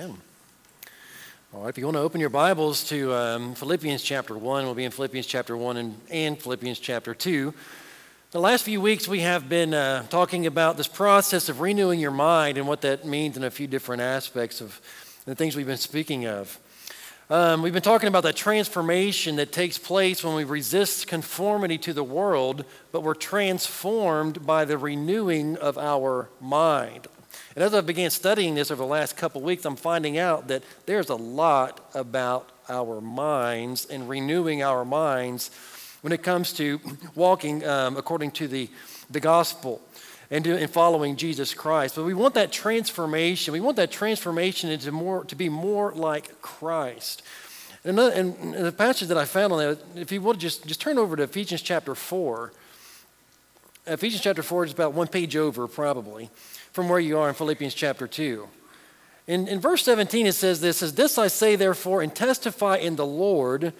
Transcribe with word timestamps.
Amen. 0.00 0.16
All 1.52 1.60
right, 1.60 1.68
if 1.68 1.76
you 1.76 1.84
want 1.84 1.96
to 1.96 2.00
open 2.00 2.22
your 2.22 2.30
Bibles 2.30 2.84
to 2.84 3.12
um, 3.12 3.54
Philippians 3.54 4.02
chapter 4.02 4.34
1, 4.34 4.64
we'll 4.64 4.74
be 4.74 4.84
in 4.84 4.90
Philippians 4.90 5.26
chapter 5.26 5.54
1 5.58 5.76
and, 5.76 6.00
and 6.10 6.38
Philippians 6.40 6.78
chapter 6.78 7.12
2. 7.12 7.52
The 8.30 8.40
last 8.40 8.64
few 8.64 8.80
weeks, 8.80 9.06
we 9.06 9.20
have 9.20 9.50
been 9.50 9.74
uh, 9.74 10.04
talking 10.04 10.46
about 10.46 10.78
this 10.78 10.86
process 10.88 11.50
of 11.50 11.60
renewing 11.60 12.00
your 12.00 12.12
mind 12.12 12.56
and 12.56 12.66
what 12.66 12.80
that 12.80 13.04
means 13.04 13.36
in 13.36 13.44
a 13.44 13.50
few 13.50 13.66
different 13.66 14.00
aspects 14.00 14.62
of 14.62 14.80
the 15.26 15.34
things 15.34 15.54
we've 15.54 15.66
been 15.66 15.76
speaking 15.76 16.26
of. 16.26 16.58
Um, 17.28 17.60
we've 17.60 17.74
been 17.74 17.82
talking 17.82 18.08
about 18.08 18.22
that 18.22 18.36
transformation 18.36 19.36
that 19.36 19.52
takes 19.52 19.76
place 19.76 20.24
when 20.24 20.34
we 20.34 20.44
resist 20.44 21.08
conformity 21.08 21.76
to 21.76 21.92
the 21.92 22.04
world, 22.04 22.64
but 22.90 23.02
we're 23.02 23.12
transformed 23.12 24.46
by 24.46 24.64
the 24.64 24.78
renewing 24.78 25.58
of 25.58 25.76
our 25.76 26.30
mind. 26.40 27.06
And 27.56 27.64
as 27.64 27.74
I 27.74 27.80
began 27.80 28.10
studying 28.10 28.54
this 28.54 28.70
over 28.70 28.82
the 28.82 28.88
last 28.88 29.16
couple 29.16 29.40
weeks, 29.40 29.64
I'm 29.64 29.74
finding 29.74 30.18
out 30.18 30.48
that 30.48 30.62
there's 30.86 31.08
a 31.08 31.16
lot 31.16 31.80
about 31.94 32.48
our 32.68 33.00
minds 33.00 33.86
and 33.86 34.08
renewing 34.08 34.62
our 34.62 34.84
minds 34.84 35.50
when 36.02 36.12
it 36.12 36.22
comes 36.22 36.52
to 36.54 36.80
walking 37.16 37.66
um, 37.66 37.96
according 37.96 38.30
to 38.32 38.46
the, 38.46 38.70
the 39.10 39.18
gospel 39.18 39.80
and, 40.30 40.46
and 40.46 40.70
following 40.70 41.16
Jesus 41.16 41.52
Christ. 41.52 41.96
But 41.96 42.04
we 42.04 42.14
want 42.14 42.34
that 42.34 42.52
transformation. 42.52 43.52
We 43.52 43.60
want 43.60 43.76
that 43.78 43.90
transformation 43.90 44.70
into 44.70 44.92
more, 44.92 45.24
to 45.24 45.34
be 45.34 45.48
more 45.48 45.92
like 45.92 46.40
Christ. 46.40 47.22
And, 47.82 47.98
and 47.98 48.54
the 48.54 48.70
passage 48.70 49.08
that 49.08 49.18
I 49.18 49.24
found 49.24 49.52
on 49.54 49.58
that, 49.58 49.78
if 49.96 50.12
you 50.12 50.22
would 50.22 50.38
just, 50.38 50.66
just 50.66 50.80
turn 50.80 50.98
over 50.98 51.16
to 51.16 51.24
Ephesians 51.24 51.62
chapter 51.62 51.96
4. 51.96 52.52
Ephesians 53.88 54.22
chapter 54.22 54.42
4 54.44 54.66
is 54.66 54.72
about 54.72 54.92
one 54.92 55.08
page 55.08 55.34
over, 55.34 55.66
probably 55.66 56.30
from 56.72 56.88
where 56.88 57.00
you 57.00 57.18
are 57.18 57.28
in 57.28 57.34
Philippians 57.34 57.74
chapter 57.74 58.06
2. 58.06 58.48
In, 59.26 59.46
in 59.48 59.60
verse 59.60 59.84
17, 59.84 60.26
it 60.26 60.32
says 60.32 60.60
this, 60.60 60.78
says, 60.78 60.94
This 60.94 61.18
I 61.18 61.28
say 61.28 61.56
therefore 61.56 62.02
and 62.02 62.14
testify 62.14 62.76
in 62.76 62.96
the 62.96 63.06
Lord 63.06 63.72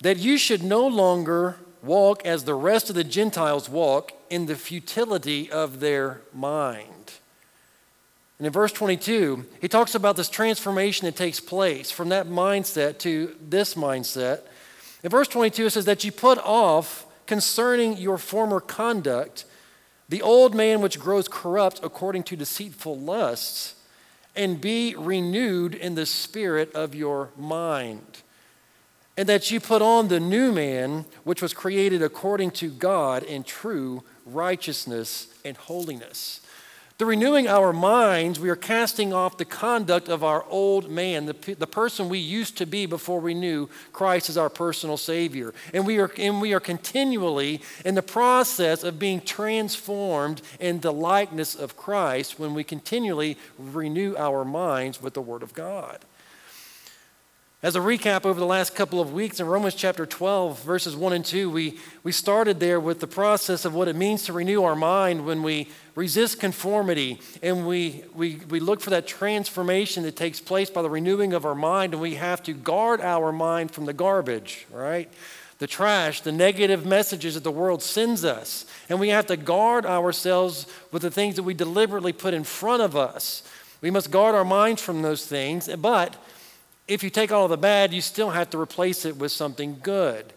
that 0.00 0.18
you 0.18 0.38
should 0.38 0.62
no 0.62 0.86
longer 0.86 1.56
walk 1.82 2.24
as 2.24 2.44
the 2.44 2.54
rest 2.54 2.88
of 2.88 2.96
the 2.96 3.04
Gentiles 3.04 3.68
walk 3.68 4.12
in 4.30 4.46
the 4.46 4.56
futility 4.56 5.50
of 5.50 5.80
their 5.80 6.20
mind. 6.32 7.12
And 8.38 8.46
in 8.46 8.52
verse 8.52 8.72
22, 8.72 9.44
he 9.60 9.68
talks 9.68 9.94
about 9.94 10.16
this 10.16 10.28
transformation 10.28 11.06
that 11.06 11.16
takes 11.16 11.40
place 11.40 11.90
from 11.90 12.08
that 12.08 12.26
mindset 12.26 12.98
to 13.00 13.34
this 13.40 13.74
mindset. 13.74 14.40
In 15.02 15.10
verse 15.10 15.28
22, 15.28 15.66
it 15.66 15.70
says 15.70 15.84
that 15.84 16.04
you 16.04 16.10
put 16.10 16.38
off 16.38 17.06
concerning 17.26 17.96
your 17.96 18.18
former 18.18 18.60
conduct 18.60 19.44
the 20.08 20.22
old 20.22 20.54
man 20.54 20.80
which 20.80 21.00
grows 21.00 21.28
corrupt 21.28 21.80
according 21.82 22.22
to 22.24 22.36
deceitful 22.36 22.98
lusts, 22.98 23.74
and 24.36 24.60
be 24.60 24.94
renewed 24.96 25.74
in 25.74 25.94
the 25.94 26.06
spirit 26.06 26.72
of 26.74 26.94
your 26.94 27.30
mind. 27.36 28.22
And 29.16 29.28
that 29.28 29.50
you 29.50 29.60
put 29.60 29.80
on 29.80 30.08
the 30.08 30.18
new 30.18 30.50
man, 30.50 31.04
which 31.22 31.40
was 31.40 31.54
created 31.54 32.02
according 32.02 32.50
to 32.52 32.68
God 32.68 33.22
in 33.22 33.44
true 33.44 34.02
righteousness 34.26 35.28
and 35.44 35.56
holiness. 35.56 36.40
The 36.96 37.06
renewing 37.06 37.48
our 37.48 37.72
minds, 37.72 38.38
we 38.38 38.48
are 38.50 38.56
casting 38.56 39.12
off 39.12 39.36
the 39.36 39.44
conduct 39.44 40.08
of 40.08 40.22
our 40.22 40.44
old 40.48 40.88
man, 40.88 41.26
the, 41.26 41.56
the 41.58 41.66
person 41.66 42.08
we 42.08 42.20
used 42.20 42.56
to 42.58 42.66
be 42.66 42.86
before 42.86 43.18
we 43.18 43.34
knew 43.34 43.68
Christ 43.92 44.30
as 44.30 44.36
our 44.38 44.48
personal 44.48 44.96
Savior. 44.96 45.52
And 45.72 45.84
we, 45.86 45.98
are, 45.98 46.12
and 46.16 46.40
we 46.40 46.52
are 46.52 46.60
continually 46.60 47.60
in 47.84 47.96
the 47.96 48.02
process 48.02 48.84
of 48.84 49.00
being 49.00 49.20
transformed 49.20 50.40
in 50.60 50.80
the 50.80 50.92
likeness 50.92 51.56
of 51.56 51.76
Christ 51.76 52.38
when 52.38 52.54
we 52.54 52.62
continually 52.62 53.38
renew 53.58 54.14
our 54.16 54.44
minds 54.44 55.02
with 55.02 55.14
the 55.14 55.22
Word 55.22 55.42
of 55.42 55.52
God. 55.52 55.98
As 57.64 57.76
a 57.76 57.80
recap 57.80 58.26
over 58.26 58.38
the 58.38 58.44
last 58.44 58.74
couple 58.74 59.00
of 59.00 59.14
weeks 59.14 59.40
in 59.40 59.46
Romans 59.46 59.74
chapter 59.74 60.04
12, 60.04 60.62
verses 60.64 60.94
1 60.94 61.14
and 61.14 61.24
2, 61.24 61.48
we, 61.48 61.78
we 62.02 62.12
started 62.12 62.60
there 62.60 62.78
with 62.78 63.00
the 63.00 63.06
process 63.06 63.64
of 63.64 63.74
what 63.74 63.88
it 63.88 63.96
means 63.96 64.24
to 64.24 64.34
renew 64.34 64.64
our 64.64 64.76
mind 64.76 65.24
when 65.24 65.42
we 65.42 65.70
resist 65.94 66.38
conformity 66.38 67.18
and 67.42 67.66
we, 67.66 68.04
we, 68.14 68.38
we 68.50 68.60
look 68.60 68.82
for 68.82 68.90
that 68.90 69.06
transformation 69.06 70.02
that 70.02 70.14
takes 70.14 70.42
place 70.42 70.68
by 70.68 70.82
the 70.82 70.90
renewing 70.90 71.32
of 71.32 71.46
our 71.46 71.54
mind, 71.54 71.94
and 71.94 72.02
we 72.02 72.16
have 72.16 72.42
to 72.42 72.52
guard 72.52 73.00
our 73.00 73.32
mind 73.32 73.70
from 73.70 73.86
the 73.86 73.94
garbage, 73.94 74.66
right? 74.70 75.10
The 75.58 75.66
trash, 75.66 76.20
the 76.20 76.32
negative 76.32 76.84
messages 76.84 77.32
that 77.32 77.44
the 77.44 77.50
world 77.50 77.82
sends 77.82 78.26
us. 78.26 78.66
And 78.90 79.00
we 79.00 79.08
have 79.08 79.24
to 79.28 79.38
guard 79.38 79.86
ourselves 79.86 80.66
with 80.92 81.00
the 81.00 81.10
things 81.10 81.36
that 81.36 81.44
we 81.44 81.54
deliberately 81.54 82.12
put 82.12 82.34
in 82.34 82.44
front 82.44 82.82
of 82.82 82.94
us. 82.94 83.42
We 83.80 83.90
must 83.90 84.10
guard 84.10 84.34
our 84.34 84.44
minds 84.44 84.82
from 84.82 85.00
those 85.00 85.26
things, 85.26 85.66
but 85.78 86.14
if 86.86 87.02
you 87.02 87.10
take 87.10 87.32
all 87.32 87.48
the 87.48 87.56
bad, 87.56 87.92
you 87.92 88.00
still 88.00 88.30
have 88.30 88.50
to 88.50 88.60
replace 88.60 89.04
it 89.04 89.16
with 89.16 89.32
something 89.32 89.78
good. 89.82 90.32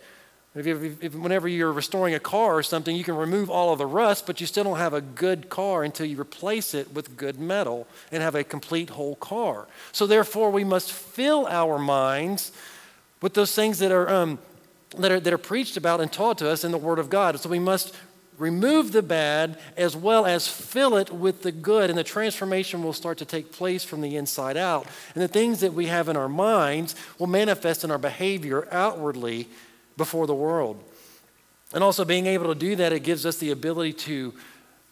If, 0.55 0.65
if, 0.65 1.03
if, 1.03 1.15
whenever 1.15 1.47
you're 1.47 1.71
restoring 1.71 2.15
a 2.15 2.19
car 2.19 2.57
or 2.57 2.63
something, 2.63 2.95
you 2.95 3.03
can 3.03 3.15
remove 3.15 3.49
all 3.49 3.71
of 3.71 3.77
the 3.77 3.85
rust, 3.85 4.25
but 4.25 4.41
you 4.41 4.47
still 4.47 4.63
don't 4.63 4.77
have 4.77 4.93
a 4.93 5.01
good 5.01 5.49
car 5.49 5.83
until 5.83 6.07
you 6.07 6.19
replace 6.19 6.73
it 6.73 6.91
with 6.93 7.15
good 7.15 7.39
metal 7.39 7.87
and 8.11 8.23
have 8.23 8.33
a 8.33 8.43
complete 8.43 8.89
whole 8.89 9.15
car. 9.17 9.67
So, 9.91 10.07
therefore, 10.07 10.49
we 10.49 10.63
must 10.63 10.91
fill 10.91 11.45
our 11.47 11.77
minds 11.77 12.51
with 13.21 13.35
those 13.35 13.53
things 13.53 13.77
that 13.79 13.91
are, 13.91 14.09
um, 14.09 14.39
that 14.97 15.11
are, 15.11 15.19
that 15.19 15.31
are 15.31 15.37
preached 15.37 15.77
about 15.77 16.01
and 16.01 16.11
taught 16.11 16.39
to 16.39 16.49
us 16.49 16.63
in 16.63 16.71
the 16.71 16.77
Word 16.77 16.97
of 16.97 17.09
God. 17.11 17.39
So, 17.39 17.49
we 17.49 17.59
must 17.59 17.93
remove 18.37 18.91
the 18.91 19.01
bad 19.01 19.57
as 19.75 19.95
well 19.95 20.25
as 20.25 20.47
fill 20.47 20.95
it 20.95 21.11
with 21.11 21.41
the 21.41 21.51
good, 21.51 21.89
and 21.89 21.97
the 21.97 22.03
transformation 22.03 22.83
will 22.83 22.93
start 22.93 23.17
to 23.17 23.25
take 23.25 23.51
place 23.51 23.83
from 23.83 24.01
the 24.01 24.15
inside 24.15 24.57
out. 24.57 24.87
And 25.15 25.23
the 25.23 25.27
things 25.27 25.59
that 25.61 25.73
we 25.73 25.87
have 25.87 26.07
in 26.07 26.17
our 26.17 26.29
minds 26.29 26.95
will 27.17 27.27
manifest 27.27 27.83
in 27.83 27.91
our 27.91 27.97
behavior 27.97 28.67
outwardly 28.71 29.47
before 29.97 30.27
the 30.27 30.35
world. 30.35 30.83
And 31.73 31.83
also, 31.83 32.05
being 32.05 32.27
able 32.27 32.53
to 32.53 32.59
do 32.59 32.75
that, 32.77 32.93
it 32.93 33.01
gives 33.01 33.25
us 33.25 33.37
the 33.37 33.51
ability 33.51 33.93
to, 33.93 34.33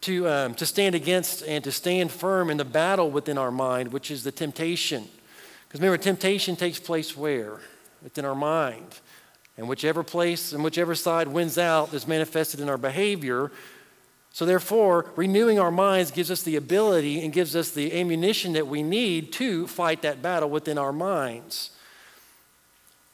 to, 0.02 0.28
um, 0.28 0.56
to 0.56 0.66
stand 0.66 0.94
against 0.94 1.42
and 1.44 1.64
to 1.64 1.72
stand 1.72 2.12
firm 2.12 2.50
in 2.50 2.58
the 2.58 2.66
battle 2.66 3.10
within 3.10 3.38
our 3.38 3.52
mind, 3.52 3.94
which 3.94 4.12
is 4.12 4.24
the 4.24 4.32
temptation. 4.32 5.08
Because 5.68 5.80
remember, 5.80 6.02
temptation 6.02 6.56
takes 6.56 6.80
place 6.80 7.16
where? 7.16 7.60
Within 8.04 8.26
our 8.26 8.36
mind. 8.36 9.00
And 9.58 9.70
whichever 9.70 10.04
place 10.04 10.52
and 10.52 10.64
whichever 10.64 10.96
side 10.96 11.28
wins 11.30 11.58
out 11.58 11.94
is 11.94 12.08
manifested 12.08 12.60
in 12.60 12.70
our 12.70 12.78
behavior. 12.78 13.52
So, 14.34 14.46
therefore, 14.46 15.12
renewing 15.16 15.60
our 15.60 15.72
minds 15.72 16.12
gives 16.12 16.30
us 16.30 16.44
the 16.44 16.58
ability 16.58 17.24
and 17.24 17.32
gives 17.32 17.56
us 17.56 17.72
the 17.72 17.98
ammunition 17.98 18.54
that 18.54 18.68
we 18.68 18.84
need 18.84 19.32
to 19.34 19.66
fight 19.68 20.02
that 20.02 20.22
battle 20.22 20.50
within 20.50 20.78
our 20.78 20.92
minds. 20.92 21.72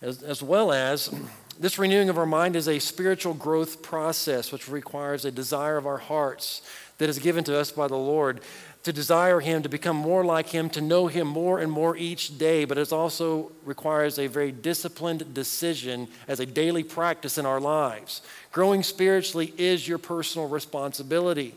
As, 0.01 0.23
as 0.23 0.41
well 0.41 0.71
as 0.71 1.13
this 1.59 1.77
renewing 1.77 2.09
of 2.09 2.17
our 2.17 2.25
mind 2.25 2.55
is 2.55 2.67
a 2.67 2.79
spiritual 2.79 3.35
growth 3.35 3.83
process 3.83 4.51
which 4.51 4.67
requires 4.67 5.25
a 5.25 5.31
desire 5.31 5.77
of 5.77 5.85
our 5.85 5.99
hearts 5.99 6.63
that 6.97 7.07
is 7.07 7.19
given 7.19 7.43
to 7.43 7.55
us 7.55 7.71
by 7.71 7.87
the 7.87 7.95
Lord 7.95 8.41
to 8.83 8.91
desire 8.91 9.39
Him, 9.39 9.61
to 9.63 9.69
become 9.69 9.95
more 9.95 10.25
like 10.25 10.47
Him, 10.49 10.69
to 10.71 10.81
know 10.81 11.07
Him 11.07 11.27
more 11.27 11.59
and 11.59 11.71
more 11.71 11.95
each 11.95 12.37
day, 12.37 12.65
but 12.65 12.77
it 12.77 12.91
also 12.91 13.51
requires 13.63 14.17
a 14.17 14.27
very 14.27 14.51
disciplined 14.51 15.33
decision 15.33 16.07
as 16.27 16.39
a 16.39 16.45
daily 16.45 16.83
practice 16.83 17.37
in 17.37 17.45
our 17.45 17.59
lives. 17.59 18.21
Growing 18.51 18.81
spiritually 18.81 19.53
is 19.57 19.87
your 19.87 19.97
personal 19.97 20.47
responsibility. 20.47 21.55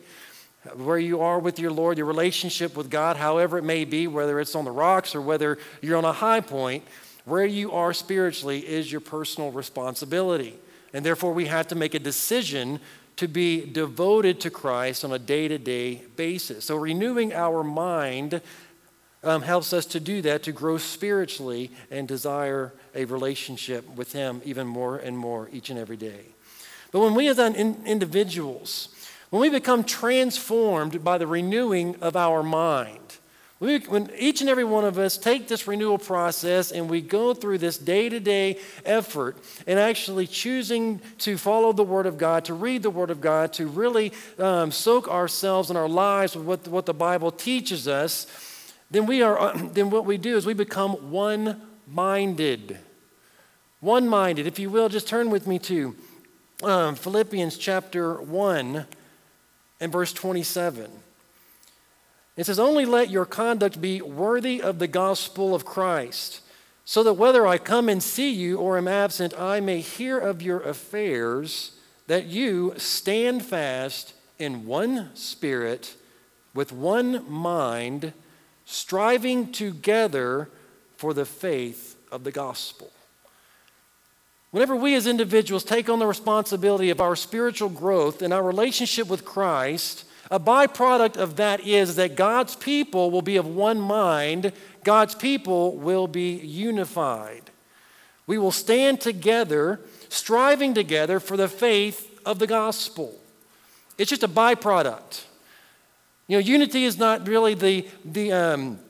Where 0.74 0.98
you 0.98 1.20
are 1.20 1.38
with 1.38 1.58
your 1.58 1.72
Lord, 1.72 1.98
your 1.98 2.06
relationship 2.06 2.76
with 2.76 2.90
God, 2.90 3.16
however 3.16 3.58
it 3.58 3.64
may 3.64 3.84
be, 3.84 4.06
whether 4.06 4.40
it's 4.40 4.54
on 4.54 4.64
the 4.64 4.70
rocks 4.70 5.14
or 5.14 5.20
whether 5.20 5.58
you're 5.82 5.98
on 5.98 6.06
a 6.06 6.12
high 6.12 6.40
point, 6.40 6.84
where 7.24 7.44
you 7.44 7.72
are 7.72 7.92
spiritually 7.92 8.60
is 8.60 8.90
your 8.90 9.02
personal 9.02 9.50
responsibility. 9.50 10.54
And 10.94 11.04
therefore, 11.04 11.32
we 11.32 11.46
have 11.46 11.68
to 11.68 11.74
make 11.74 11.94
a 11.94 11.98
decision 11.98 12.80
to 13.16 13.28
be 13.28 13.64
devoted 13.64 14.40
to 14.40 14.50
Christ 14.50 15.04
on 15.04 15.12
a 15.12 15.18
day 15.18 15.48
to 15.48 15.58
day 15.58 16.02
basis. 16.16 16.64
So, 16.64 16.76
renewing 16.76 17.32
our 17.32 17.62
mind 17.62 18.40
um, 19.22 19.42
helps 19.42 19.72
us 19.72 19.86
to 19.86 20.00
do 20.00 20.22
that, 20.22 20.42
to 20.44 20.52
grow 20.52 20.78
spiritually 20.78 21.70
and 21.90 22.06
desire 22.06 22.72
a 22.94 23.04
relationship 23.06 23.88
with 23.96 24.12
Him 24.12 24.42
even 24.44 24.66
more 24.66 24.96
and 24.96 25.16
more 25.16 25.48
each 25.52 25.70
and 25.70 25.78
every 25.78 25.96
day. 25.96 26.26
But 26.92 27.00
when 27.00 27.14
we 27.14 27.28
as 27.28 27.38
individuals, 27.38 28.88
when 29.30 29.40
we 29.40 29.50
become 29.50 29.82
transformed 29.82 31.02
by 31.02 31.18
the 31.18 31.26
renewing 31.26 31.96
of 32.00 32.14
our 32.14 32.42
mind, 32.42 33.18
we, 33.60 33.78
when 33.78 34.10
each 34.18 34.40
and 34.40 34.50
every 34.50 34.64
one 34.64 34.84
of 34.84 34.98
us 34.98 35.16
take 35.16 35.46
this 35.46 35.68
renewal 35.68 35.96
process 35.96 36.72
and 36.72 36.90
we 36.90 37.00
go 37.00 37.34
through 37.34 37.58
this 37.58 37.78
day 37.78 38.08
to 38.08 38.18
day 38.18 38.58
effort 38.84 39.36
and 39.66 39.78
actually 39.78 40.26
choosing 40.26 41.00
to 41.18 41.38
follow 41.38 41.72
the 41.72 41.84
Word 41.84 42.06
of 42.06 42.18
God, 42.18 42.44
to 42.46 42.54
read 42.54 42.82
the 42.82 42.90
Word 42.90 43.10
of 43.10 43.20
God, 43.20 43.52
to 43.54 43.66
really 43.68 44.12
um, 44.38 44.72
soak 44.72 45.08
ourselves 45.08 45.70
and 45.70 45.78
our 45.78 45.88
lives 45.88 46.34
with 46.34 46.44
what, 46.44 46.68
what 46.68 46.86
the 46.86 46.94
Bible 46.94 47.30
teaches 47.30 47.86
us, 47.86 48.26
then, 48.90 49.06
we 49.06 49.22
are, 49.22 49.56
then 49.72 49.88
what 49.88 50.04
we 50.04 50.18
do 50.18 50.36
is 50.36 50.46
we 50.46 50.54
become 50.54 51.10
one 51.10 51.62
minded. 51.86 52.78
One 53.80 54.08
minded. 54.08 54.46
If 54.46 54.58
you 54.58 54.68
will, 54.68 54.88
just 54.88 55.06
turn 55.06 55.30
with 55.30 55.46
me 55.46 55.58
to 55.60 55.94
um, 56.62 56.96
Philippians 56.96 57.56
chapter 57.56 58.20
1 58.20 58.86
and 59.80 59.92
verse 59.92 60.12
27. 60.12 60.90
It 62.36 62.46
says, 62.46 62.58
Only 62.58 62.84
let 62.84 63.10
your 63.10 63.24
conduct 63.24 63.80
be 63.80 64.02
worthy 64.02 64.60
of 64.60 64.78
the 64.78 64.88
gospel 64.88 65.54
of 65.54 65.64
Christ, 65.64 66.40
so 66.84 67.02
that 67.02 67.14
whether 67.14 67.46
I 67.46 67.58
come 67.58 67.88
and 67.88 68.02
see 68.02 68.30
you 68.30 68.58
or 68.58 68.76
am 68.76 68.88
absent, 68.88 69.38
I 69.38 69.60
may 69.60 69.80
hear 69.80 70.18
of 70.18 70.42
your 70.42 70.60
affairs, 70.60 71.72
that 72.06 72.26
you 72.26 72.74
stand 72.76 73.44
fast 73.44 74.14
in 74.38 74.66
one 74.66 75.10
spirit, 75.14 75.94
with 76.54 76.72
one 76.72 77.30
mind, 77.30 78.12
striving 78.64 79.52
together 79.52 80.50
for 80.96 81.14
the 81.14 81.24
faith 81.24 81.96
of 82.10 82.24
the 82.24 82.32
gospel. 82.32 82.90
Whenever 84.50 84.76
we 84.76 84.94
as 84.94 85.06
individuals 85.06 85.64
take 85.64 85.88
on 85.88 85.98
the 85.98 86.06
responsibility 86.06 86.90
of 86.90 87.00
our 87.00 87.16
spiritual 87.16 87.68
growth 87.68 88.22
and 88.22 88.32
our 88.32 88.42
relationship 88.42 89.08
with 89.08 89.24
Christ, 89.24 90.04
a 90.34 90.40
byproduct 90.40 91.16
of 91.16 91.36
that 91.36 91.60
is 91.60 91.94
that 91.94 92.16
God's 92.16 92.56
people 92.56 93.12
will 93.12 93.22
be 93.22 93.36
of 93.36 93.46
one 93.46 93.78
mind, 93.78 94.52
God's 94.82 95.14
people 95.14 95.76
will 95.76 96.08
be 96.08 96.34
unified. 96.34 97.52
We 98.26 98.36
will 98.38 98.50
stand 98.50 99.00
together, 99.00 99.78
striving 100.08 100.74
together 100.74 101.20
for 101.20 101.36
the 101.36 101.46
faith 101.46 102.20
of 102.26 102.40
the 102.40 102.48
gospel. 102.48 103.14
It's 103.96 104.10
just 104.10 104.24
a 104.24 104.28
byproduct. 104.28 105.22
You 106.26 106.38
know, 106.38 106.40
unity 106.40 106.84
is 106.84 106.98
not 106.98 107.28
really 107.28 107.54
the, 107.54 107.86
the, 108.04 108.32
um, 108.32 108.80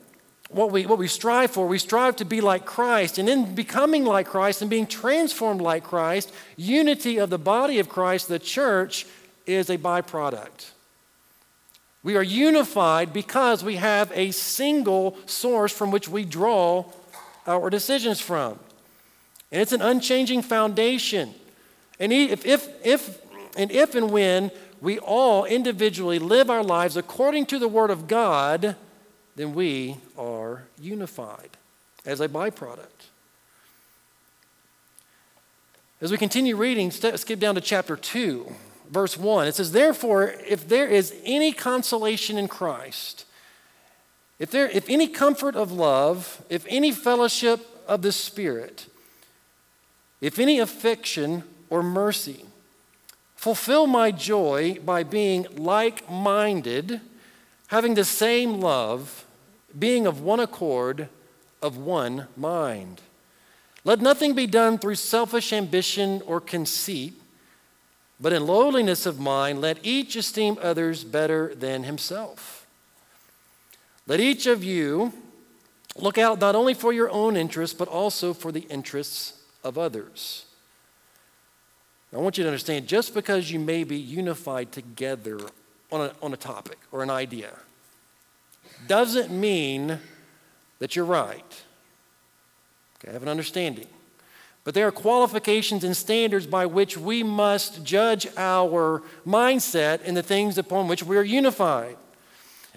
what 0.49 0.71
we, 0.71 0.87
what 0.87 0.97
we 0.97 1.07
strive 1.07 1.51
for. 1.51 1.67
We 1.67 1.77
strive 1.77 2.15
to 2.15 2.25
be 2.25 2.41
like 2.41 2.65
Christ. 2.65 3.19
And 3.19 3.29
in 3.29 3.53
becoming 3.53 4.03
like 4.03 4.25
Christ 4.25 4.63
and 4.63 4.69
being 4.71 4.87
transformed 4.87 5.61
like 5.61 5.83
Christ, 5.83 6.33
unity 6.55 7.19
of 7.19 7.29
the 7.29 7.37
body 7.37 7.77
of 7.77 7.87
Christ, 7.87 8.29
the 8.29 8.39
church, 8.39 9.05
is 9.45 9.69
a 9.69 9.77
byproduct. 9.77 10.71
We 12.05 12.15
are 12.15 12.23
unified 12.23 13.13
because 13.13 13.63
we 13.63 13.77
have 13.77 14.11
a 14.13 14.29
single 14.29 15.17
source 15.25 15.73
from 15.73 15.89
which 15.89 16.07
we 16.07 16.23
draw 16.23 16.85
our 17.47 17.71
decisions 17.71 18.21
from. 18.21 18.59
And 19.51 19.59
it's 19.59 19.71
an 19.71 19.81
unchanging 19.81 20.43
foundation. 20.43 21.33
And 21.99 22.13
if, 22.13 22.45
if, 22.45 22.69
if, 22.85 23.19
and 23.57 23.71
if 23.71 23.95
and 23.95 24.11
when 24.11 24.51
we 24.81 24.99
all 24.99 25.45
individually 25.45 26.19
live 26.19 26.51
our 26.51 26.63
lives 26.63 26.95
according 26.95 27.47
to 27.47 27.57
the 27.57 27.67
Word 27.67 27.89
of 27.89 28.07
God, 28.07 28.75
then 29.35 29.55
we 29.55 29.97
are 30.15 30.65
unified 30.79 31.57
as 32.05 32.21
a 32.21 32.29
byproduct. 32.29 32.85
As 36.01 36.11
we 36.11 36.17
continue 36.17 36.55
reading, 36.55 36.91
skip 36.91 37.39
down 37.39 37.55
to 37.55 37.61
chapter 37.61 37.95
2, 37.95 38.53
verse 38.89 39.17
1. 39.17 39.47
It 39.47 39.55
says, 39.55 39.71
Therefore, 39.71 40.33
if 40.47 40.67
there 40.67 40.87
is 40.87 41.13
any 41.23 41.51
consolation 41.51 42.37
in 42.37 42.47
Christ, 42.47 43.25
if, 44.39 44.51
there, 44.51 44.69
if 44.69 44.89
any 44.89 45.07
comfort 45.07 45.55
of 45.55 45.71
love, 45.71 46.43
if 46.49 46.65
any 46.67 46.91
fellowship 46.91 47.65
of 47.87 48.01
the 48.01 48.11
Spirit, 48.11 48.87
if 50.21 50.39
any 50.39 50.59
affection 50.59 51.43
or 51.69 51.83
mercy, 51.83 52.45
fulfill 53.35 53.87
my 53.87 54.11
joy 54.11 54.77
by 54.83 55.03
being 55.03 55.45
like 55.55 56.09
minded, 56.09 56.99
having 57.67 57.95
the 57.95 58.05
same 58.05 58.59
love 58.59 59.25
being 59.77 60.07
of 60.07 60.21
one 60.21 60.39
accord, 60.39 61.09
of 61.61 61.77
one 61.77 62.27
mind. 62.37 63.01
Let 63.83 64.01
nothing 64.01 64.33
be 64.33 64.47
done 64.47 64.77
through 64.77 64.95
selfish 64.95 65.53
ambition 65.53 66.21
or 66.25 66.41
conceit, 66.41 67.13
but 68.19 68.33
in 68.33 68.45
lowliness 68.47 69.05
of 69.05 69.19
mind, 69.19 69.61
let 69.61 69.79
each 69.83 70.15
esteem 70.15 70.57
others 70.61 71.03
better 71.03 71.53
than 71.53 71.83
himself. 71.83 72.65
Let 74.07 74.19
each 74.19 74.45
of 74.45 74.63
you 74.63 75.13
look 75.97 76.17
out 76.17 76.39
not 76.39 76.55
only 76.55 76.73
for 76.73 76.93
your 76.93 77.09
own 77.09 77.35
interests, 77.35 77.75
but 77.75 77.87
also 77.87 78.33
for 78.33 78.51
the 78.51 78.61
interests 78.61 79.41
of 79.63 79.77
others. 79.77 80.45
I 82.13 82.17
want 82.17 82.37
you 82.37 82.43
to 82.45 82.49
understand 82.49 82.87
just 82.87 83.13
because 83.13 83.51
you 83.51 83.59
may 83.59 83.83
be 83.83 83.97
unified 83.97 84.71
together 84.71 85.39
on 85.91 86.01
a, 86.01 86.11
on 86.21 86.33
a 86.33 86.37
topic 86.37 86.77
or 86.91 87.03
an 87.03 87.09
idea, 87.09 87.51
doesn't 88.87 89.31
mean 89.31 89.99
that 90.79 90.95
you're 90.95 91.03
right. 91.03 91.63
Okay, 92.97 93.11
have 93.11 93.23
an 93.23 93.27
understanding. 93.27 93.87
But 94.65 94.73
there 94.73 94.87
are 94.87 94.91
qualifications 94.91 95.83
and 95.83 95.95
standards 95.95 96.47
by 96.47 96.65
which 96.65 96.97
we 96.97 97.21
must 97.21 97.85
judge 97.85 98.27
our 98.35 99.03
mindset 99.25 100.01
and 100.03 100.17
the 100.17 100.23
things 100.23 100.57
upon 100.57 100.87
which 100.87 101.03
we 101.03 101.17
are 101.17 101.23
unified. 101.23 101.95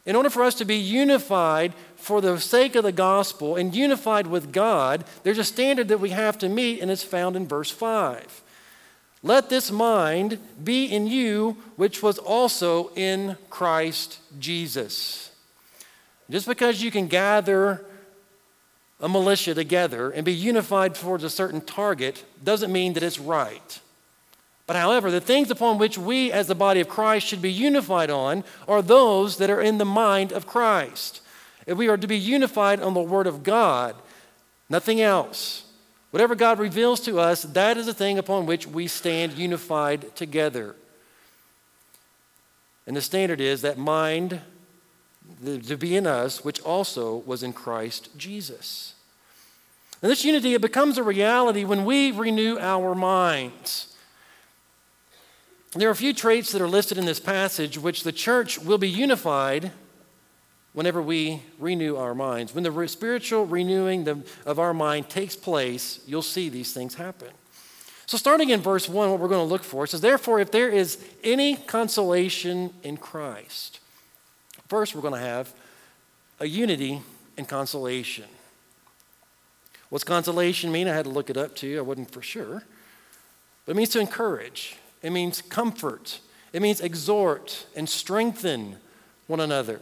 In 0.05 0.15
order 0.15 0.31
for 0.31 0.43
us 0.43 0.55
to 0.57 0.67
be 0.67 0.77
unified 0.77 1.73
for 1.97 2.21
the 2.21 2.39
sake 2.39 2.75
of 2.77 2.85
the 2.85 2.93
gospel 2.93 3.57
and 3.57 3.75
unified 3.75 4.27
with 4.27 4.53
God, 4.53 5.05
there's 5.23 5.39
a 5.39 5.45
standard 5.45 5.89
that 5.89 5.99
we 5.99 6.11
have 6.11 6.39
to 6.39 6.49
meet, 6.49 6.81
and 6.81 6.91
it's 6.91 7.03
found 7.03 7.37
in 7.37 7.49
verse 7.49 7.71
5. 7.71 8.43
Let 9.23 9.49
this 9.49 9.71
mind 9.71 10.39
be 10.63 10.85
in 10.85 11.07
you, 11.07 11.57
which 11.77 12.03
was 12.03 12.19
also 12.19 12.91
in 12.97 13.37
Christ 13.49 14.19
Jesus. 14.39 15.31
Just 16.31 16.47
because 16.47 16.83
you 16.83 16.91
can 16.91 17.09
gather 17.09 17.85
a 19.01 19.09
militia 19.09 19.55
together 19.55 20.11
and 20.11 20.25
be 20.25 20.33
unified 20.33 20.95
towards 20.95 21.25
a 21.25 21.31
certain 21.31 21.61
target 21.61 22.25
doesn't 22.43 22.73
mean 22.73 22.95
that 22.95 23.03
it's 23.03 23.19
right. 23.19 23.81
But 24.67 24.77
however, 24.77 25.11
the 25.11 25.21
things 25.21 25.51
upon 25.51 25.79
which 25.79 25.97
we 25.97 26.31
as 26.31 26.47
the 26.47 26.55
body 26.55 26.81
of 26.81 26.89
Christ 26.89 27.27
should 27.27 27.41
be 27.41 27.51
unified 27.51 28.11
on 28.11 28.45
are 28.67 28.83
those 28.83 29.39
that 29.39 29.51
are 29.51 29.63
in 29.63 29.79
the 29.79 29.85
mind 29.85 30.31
of 30.33 30.47
Christ. 30.47 31.23
If 31.67 31.79
we 31.79 31.89
are 31.89 31.97
to 31.97 32.07
be 32.07 32.19
unified 32.19 32.81
on 32.81 32.95
the 32.95 33.01
Word 33.01 33.27
of 33.27 33.43
God, 33.43 33.95
nothing 34.69 35.01
else. 35.01 35.65
Whatever 36.11 36.35
God 36.35 36.59
reveals 36.59 37.01
to 37.01 37.19
us, 37.19 37.43
that 37.43 37.77
is 37.77 37.87
the 37.87 37.95
thing 37.95 38.19
upon 38.19 38.47
which 38.47 38.67
we 38.67 38.87
stand 38.89 39.35
unified 39.35 40.15
together. 40.17 40.75
And 42.87 42.97
the 42.97 43.03
standard 43.03 43.41
is 43.41 43.63
that 43.63 43.79
mind 43.79 44.41
to 45.45 45.77
be 45.77 45.97
in 45.97 46.07
us, 46.07 46.45
which 46.45 46.61
also 46.61 47.17
was 47.19 47.43
in 47.43 47.53
Christ 47.53 48.11
Jesus. 48.17 48.95
And 50.03 50.11
this 50.11 50.25
unity, 50.25 50.55
it 50.55 50.61
becomes 50.61 50.97
a 50.97 51.03
reality 51.03 51.65
when 51.65 51.85
we 51.85 52.11
renew 52.13 52.59
our 52.59 52.95
minds. 52.95 53.97
There 55.73 55.89
are 55.89 55.93
a 55.93 55.97
few 55.97 56.15
traits 56.15 56.53
that 56.53 56.63
are 56.63 56.69
listed 56.69 56.99
in 56.99 57.05
this 57.05 57.21
passage 57.21 57.79
which 57.79 58.03
the 58.03 58.13
church 58.13 58.59
will 58.59 58.79
be 58.79 58.89
unified 58.89 59.73
whenever 60.73 61.03
we 61.03 61.43
renew 61.59 61.97
our 61.97 62.15
minds. 62.15 62.55
When 62.55 62.65
the 62.65 62.89
spiritual 62.89 63.47
renewing 63.47 64.25
of 64.47 64.59
our 64.59 64.73
mind 64.73 65.09
takes 65.11 65.37
place, 65.37 66.01
you'll 66.07 66.23
see 66.23 66.49
these 66.49 66.73
things 66.73 66.95
happen. 66.95 67.29
So, 68.07 68.17
starting 68.17 68.49
in 68.49 68.61
verse 68.61 68.89
1, 68.89 69.11
what 69.11 69.21
we're 69.21 69.29
going 69.29 69.47
to 69.47 69.53
look 69.53 69.65
for 69.65 69.87
says, 69.87 70.01
Therefore, 70.01 70.41
if 70.41 70.51
there 70.51 70.71
is 70.71 71.05
any 71.23 71.57
consolation 71.57 72.73
in 72.83 72.97
Christ, 72.97 73.81
First, 74.69 74.95
we're 74.95 75.01
going 75.01 75.15
to 75.15 75.21
have 75.21 75.53
a 76.41 76.47
unity 76.47 77.01
and 77.39 77.49
consolation. 77.49 78.27
What's 79.89 80.05
consolation 80.05 80.71
mean? 80.71 80.87
I 80.87 80.95
had 80.95 81.07
to 81.07 81.11
look 81.11 81.31
it 81.31 81.39
up 81.39 81.57
too. 81.57 81.79
I 81.79 81.81
wasn't 81.81 82.11
for 82.11 82.21
sure. 82.21 82.63
But 83.65 83.73
it 83.73 83.77
means 83.77 83.89
to 83.91 84.01
encourage, 84.01 84.77
it 85.03 85.11
means 85.11 85.41
comfort, 85.41 86.21
it 86.53 86.61
means 86.61 86.81
exhort 86.81 87.67
and 87.75 87.89
strengthen 87.89 88.77
one 89.27 89.41
another. 89.41 89.81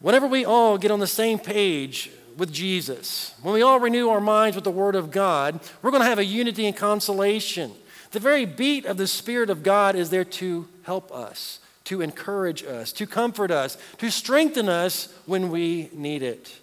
Whenever 0.00 0.26
we 0.26 0.44
all 0.44 0.76
get 0.76 0.90
on 0.90 1.00
the 1.00 1.06
same 1.06 1.38
page 1.38 2.10
with 2.36 2.52
Jesus, 2.52 3.34
when 3.42 3.54
we 3.54 3.62
all 3.62 3.78
renew 3.78 4.08
our 4.08 4.20
minds 4.20 4.54
with 4.54 4.64
the 4.64 4.70
Word 4.70 4.96
of 4.96 5.10
God, 5.10 5.60
we're 5.80 5.90
going 5.90 6.02
to 6.02 6.08
have 6.08 6.18
a 6.18 6.24
unity 6.24 6.66
and 6.66 6.76
consolation. 6.76 7.72
The 8.10 8.20
very 8.20 8.44
beat 8.44 8.84
of 8.84 8.96
the 8.96 9.06
Spirit 9.06 9.48
of 9.48 9.62
God 9.62 9.94
is 9.94 10.10
there 10.10 10.24
to 10.24 10.68
help 10.82 11.12
us 11.12 11.60
to 11.84 12.00
encourage 12.00 12.64
us, 12.64 12.92
to 12.92 13.06
comfort 13.06 13.50
us, 13.50 13.76
to 13.98 14.10
strengthen 14.10 14.68
us 14.68 15.12
when 15.26 15.50
we 15.50 15.90
need 15.92 16.22
it. 16.22 16.58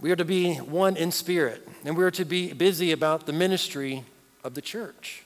We 0.00 0.10
are 0.10 0.16
to 0.16 0.24
be 0.24 0.54
one 0.56 0.96
in 0.96 1.12
spirit, 1.12 1.68
and 1.84 1.96
we 1.96 2.04
are 2.04 2.10
to 2.12 2.24
be 2.24 2.52
busy 2.52 2.90
about 2.90 3.26
the 3.26 3.32
ministry 3.32 4.04
of 4.42 4.54
the 4.54 4.62
church. 4.62 5.24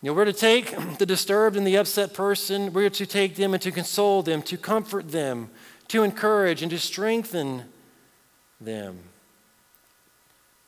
You 0.00 0.10
know, 0.10 0.14
we're 0.14 0.24
to 0.24 0.32
take 0.32 0.98
the 0.98 1.06
disturbed 1.06 1.56
and 1.56 1.66
the 1.66 1.76
upset 1.76 2.14
person, 2.14 2.72
we're 2.72 2.90
to 2.90 3.06
take 3.06 3.36
them 3.36 3.54
and 3.54 3.62
to 3.62 3.70
console 3.70 4.22
them, 4.22 4.42
to 4.42 4.56
comfort 4.56 5.12
them, 5.12 5.50
to 5.88 6.02
encourage 6.02 6.62
and 6.62 6.70
to 6.70 6.78
strengthen 6.78 7.64
them. 8.60 8.98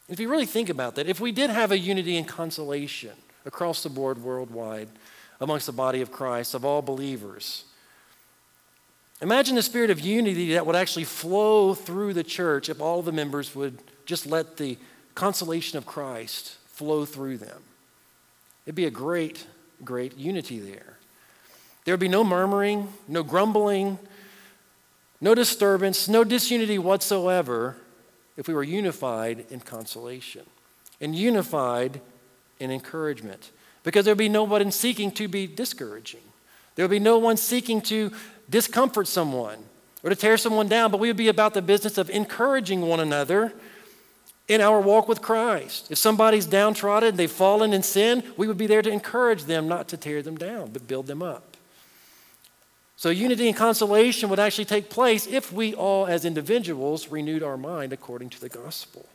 If 0.08 0.20
you 0.20 0.28
really 0.28 0.46
think 0.46 0.68
about 0.68 0.96
that, 0.96 1.08
if 1.08 1.18
we 1.18 1.32
did 1.32 1.48
have 1.50 1.72
a 1.72 1.78
unity 1.78 2.16
and 2.16 2.28
consolation, 2.28 3.12
across 3.44 3.82
the 3.82 3.88
board 3.88 4.22
worldwide 4.22 4.88
amongst 5.40 5.66
the 5.66 5.72
body 5.72 6.00
of 6.00 6.12
Christ, 6.12 6.54
of 6.54 6.64
all 6.64 6.82
believers. 6.82 7.64
Imagine 9.20 9.56
the 9.56 9.62
spirit 9.62 9.90
of 9.90 10.00
unity 10.00 10.52
that 10.54 10.66
would 10.66 10.76
actually 10.76 11.04
flow 11.04 11.74
through 11.74 12.14
the 12.14 12.24
church 12.24 12.68
if 12.68 12.80
all 12.80 13.02
the 13.02 13.12
members 13.12 13.54
would 13.54 13.78
just 14.06 14.26
let 14.26 14.56
the 14.56 14.76
consolation 15.14 15.78
of 15.78 15.86
Christ 15.86 16.56
flow 16.66 17.04
through 17.04 17.38
them. 17.38 17.62
It'd 18.66 18.74
be 18.74 18.86
a 18.86 18.90
great, 18.90 19.46
great 19.84 20.16
unity 20.16 20.58
there. 20.58 20.98
There 21.84 21.92
would 21.92 22.00
be 22.00 22.08
no 22.08 22.24
murmuring, 22.24 22.92
no 23.06 23.22
grumbling, 23.22 23.98
no 25.20 25.34
disturbance, 25.34 26.08
no 26.08 26.24
disunity 26.24 26.78
whatsoever 26.78 27.76
if 28.36 28.48
we 28.48 28.54
were 28.54 28.62
unified 28.62 29.46
in 29.50 29.60
consolation 29.60 30.44
and 31.00 31.14
unified 31.14 32.00
in 32.60 32.70
encouragement. 32.70 33.50
Because 33.82 34.04
there 34.04 34.12
would 34.12 34.18
be 34.18 34.28
no 34.28 34.44
one 34.44 34.70
seeking 34.70 35.10
to 35.12 35.28
be 35.28 35.46
discouraging. 35.46 36.20
There 36.74 36.84
would 36.84 36.90
be 36.90 36.98
no 36.98 37.18
one 37.18 37.36
seeking 37.36 37.80
to 37.82 38.12
discomfort 38.48 39.08
someone 39.08 39.58
or 40.02 40.10
to 40.10 40.16
tear 40.16 40.36
someone 40.36 40.68
down, 40.68 40.90
but 40.90 41.00
we 41.00 41.08
would 41.08 41.16
be 41.16 41.28
about 41.28 41.54
the 41.54 41.62
business 41.62 41.98
of 41.98 42.10
encouraging 42.10 42.82
one 42.82 43.00
another 43.00 43.52
in 44.48 44.60
our 44.60 44.80
walk 44.80 45.08
with 45.08 45.22
Christ. 45.22 45.90
If 45.90 45.98
somebody's 45.98 46.46
downtrodden, 46.46 47.16
they've 47.16 47.30
fallen 47.30 47.72
in 47.72 47.82
sin, 47.82 48.22
we 48.36 48.46
would 48.46 48.58
be 48.58 48.66
there 48.66 48.82
to 48.82 48.90
encourage 48.90 49.44
them, 49.44 49.68
not 49.68 49.88
to 49.88 49.96
tear 49.96 50.22
them 50.22 50.36
down, 50.36 50.70
but 50.70 50.86
build 50.86 51.06
them 51.06 51.22
up. 51.22 51.56
So, 52.96 53.10
unity 53.10 53.48
and 53.48 53.56
consolation 53.56 54.28
would 54.28 54.38
actually 54.38 54.66
take 54.66 54.88
place 54.88 55.26
if 55.26 55.52
we 55.52 55.74
all, 55.74 56.06
as 56.06 56.24
individuals, 56.24 57.08
renewed 57.08 57.42
our 57.42 57.56
mind 57.56 57.92
according 57.92 58.30
to 58.30 58.40
the 58.40 58.48
gospel. 58.48 59.06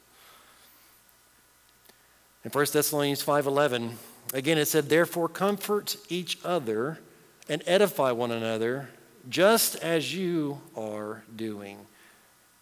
In 2.49 2.53
1 2.53 2.65
Thessalonians 2.73 3.21
5:11, 3.21 3.99
again 4.33 4.57
it 4.57 4.65
said, 4.65 4.89
"Therefore 4.89 5.29
comfort 5.29 5.97
each 6.09 6.39
other 6.43 6.99
and 7.47 7.61
edify 7.67 8.11
one 8.11 8.31
another, 8.31 8.89
just 9.29 9.75
as 9.75 10.15
you 10.15 10.59
are 10.75 11.21
doing." 11.35 11.85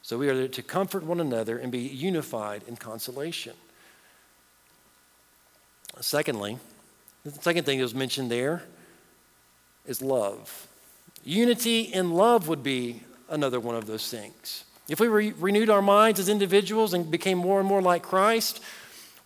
So 0.02 0.18
we 0.18 0.28
are 0.28 0.50
to 0.50 0.62
comfort 0.62 1.04
one 1.04 1.22
another 1.22 1.58
and 1.58 1.72
be 1.72 1.80
unified 1.80 2.64
in 2.68 2.76
consolation. 2.76 3.54
Secondly, 6.02 6.60
the 7.24 7.32
second 7.42 7.64
thing 7.64 7.78
that 7.78 7.86
was 7.86 7.96
mentioned 7.96 8.30
there 8.30 8.64
is 9.86 10.02
love. 10.02 10.68
Unity 11.24 11.80
in 11.80 12.12
love 12.12 12.50
would 12.50 12.62
be 12.62 13.04
another 13.30 13.62
one 13.62 13.76
of 13.76 13.88
those 13.88 14.10
things. 14.10 14.66
If 14.90 15.00
we 15.00 15.08
re- 15.08 15.32
renewed 15.32 15.70
our 15.70 15.82
minds 15.82 16.20
as 16.20 16.28
individuals 16.28 16.94
and 16.94 17.10
became 17.10 17.38
more 17.38 17.62
and 17.62 17.70
more 17.70 17.82
like 17.82 18.04
Christ, 18.04 18.60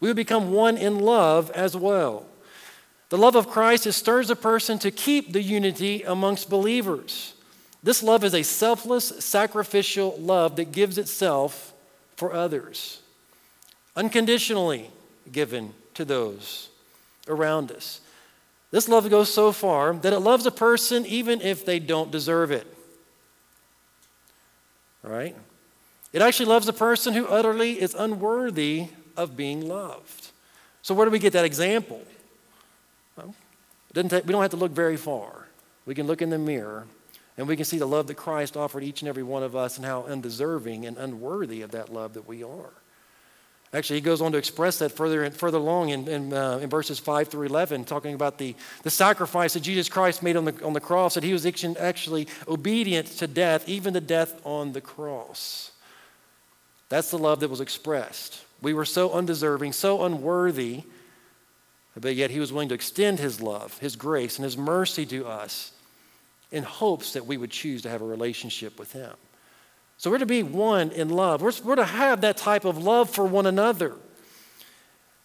we 0.02 0.08
would 0.08 0.18
become 0.18 0.52
one 0.52 0.76
in 0.76 1.00
love 1.00 1.50
as 1.52 1.78
well. 1.78 2.26
The 3.10 3.18
love 3.18 3.36
of 3.36 3.50
Christ 3.50 3.92
stirs 3.94 4.30
a 4.30 4.36
person 4.36 4.80
to 4.80 4.92
keep 4.92 5.32
the 5.32 5.42
unity 5.42 6.02
amongst 6.04 6.50
believers. 6.50 7.36
This 7.84 8.02
love 8.02 8.24
is 8.24 8.34
a 8.34 8.44
selfless, 8.44 9.24
sacrificial 9.24 10.18
love 10.18 10.56
that 10.56 10.72
gives 10.72 10.98
itself 10.98 11.74
for 12.16 12.34
others, 12.34 13.02
unconditionally 13.96 14.90
given 15.32 15.74
to 15.94 16.04
those 16.04 16.70
around 17.28 17.72
us. 17.72 18.02
This 18.72 18.88
love 18.88 19.10
goes 19.10 19.32
so 19.32 19.52
far 19.52 19.94
that 19.94 20.14
it 20.14 20.20
loves 20.20 20.46
a 20.46 20.52
person 20.52 21.06
even 21.06 21.42
if 21.42 21.66
they 21.66 21.80
don't 21.80 22.12
deserve 22.12 22.52
it. 22.52 22.66
Right? 25.04 25.36
It 26.14 26.22
actually 26.22 26.46
loves 26.48 26.68
a 26.68 26.74
person 26.74 27.14
who 27.14 27.28
utterly 27.28 27.82
is 27.82 27.94
unworthy 27.94 28.88
of 29.18 29.36
being 29.36 29.68
loved. 29.68 30.32
So, 30.82 30.94
where 30.94 31.06
do 31.06 31.12
we 31.12 31.20
get 31.20 31.34
that 31.34 31.46
example? 31.46 32.02
Well, 33.16 33.36
take, 33.94 34.26
we 34.26 34.32
don't 34.32 34.42
have 34.42 34.52
to 34.52 34.58
look 34.58 34.72
very 34.72 34.98
far. 34.98 35.48
We 35.86 35.96
can 35.96 36.08
look 36.08 36.22
in 36.22 36.30
the 36.30 36.38
mirror 36.38 36.88
and 37.38 37.48
we 37.48 37.56
can 37.56 37.66
see 37.66 37.78
the 37.78 37.88
love 37.88 38.08
that 38.08 38.16
Christ 38.16 38.58
offered 38.58 38.84
each 38.84 39.02
and 39.02 39.10
every 39.10 39.24
one 39.24 39.44
of 39.44 39.56
us 39.56 39.78
and 39.78 39.86
how 39.86 40.04
undeserving 40.04 40.86
and 40.86 40.98
unworthy 40.98 41.62
of 41.62 41.72
that 41.72 41.92
love 41.92 42.14
that 42.14 42.28
we 42.28 42.44
are. 42.44 42.72
Actually, 43.74 43.98
he 43.98 44.02
goes 44.02 44.22
on 44.22 44.34
to 44.34 44.38
express 44.38 44.80
that 44.80 44.92
further 44.92 45.24
and 45.24 45.34
further 45.34 45.58
along 45.58 45.90
in, 45.90 46.08
in, 46.08 46.34
uh, 46.34 46.60
in, 46.62 46.70
verses 46.70 47.00
5 47.00 47.30
through 47.30 47.48
11, 47.48 47.86
talking 47.86 48.14
about 48.14 48.38
the, 48.38 48.54
the 48.84 48.90
sacrifice 48.90 49.54
that 49.54 49.62
Jesus 49.62 49.88
Christ 49.88 50.22
made 50.22 50.36
on 50.36 50.44
the, 50.44 50.64
on 50.66 50.74
the 50.74 50.82
cross, 50.82 51.14
that 51.14 51.24
he 51.24 51.32
was 51.32 51.46
actually 51.46 52.28
obedient 52.50 53.08
to 53.08 53.28
death, 53.28 53.70
even 53.70 53.94
the 53.94 54.02
death 54.02 54.42
on 54.46 54.74
the 54.74 54.82
cross. 54.82 55.72
That's 56.90 57.12
the 57.12 57.18
love 57.18 57.40
that 57.40 57.50
was 57.50 57.62
expressed. 57.62 58.44
We 58.62 58.74
were 58.74 58.86
so 58.86 59.12
undeserving, 59.12 59.74
so 59.74 60.04
unworthy, 60.04 60.84
but 62.00 62.16
yet 62.16 62.32
he 62.32 62.40
was 62.40 62.54
willing 62.54 62.70
to 62.70 62.76
extend 62.76 63.20
his 63.20 63.42
love, 63.42 63.78
his 63.80 63.96
grace, 63.96 64.38
and 64.38 64.44
his 64.44 64.58
mercy 64.58 65.06
to 65.08 65.26
us 65.26 65.72
in 66.52 66.64
hopes 66.64 67.14
that 67.14 67.26
we 67.26 67.38
would 67.38 67.52
choose 67.52 67.82
to 67.84 67.90
have 67.90 68.02
a 68.02 68.06
relationship 68.06 68.78
with 68.78 68.92
Him. 68.92 69.14
So 69.98 70.10
we're 70.12 70.18
to 70.18 70.26
be 70.26 70.44
one 70.44 70.92
in 70.92 71.10
love. 71.10 71.42
We're, 71.42 71.54
we're 71.64 71.76
to 71.76 71.86
have 71.86 72.22
that 72.22 72.38
type 72.38 72.66
of 72.66 72.78
love 72.78 73.10
for 73.10 73.26
one 73.26 73.46
another. 73.46 73.96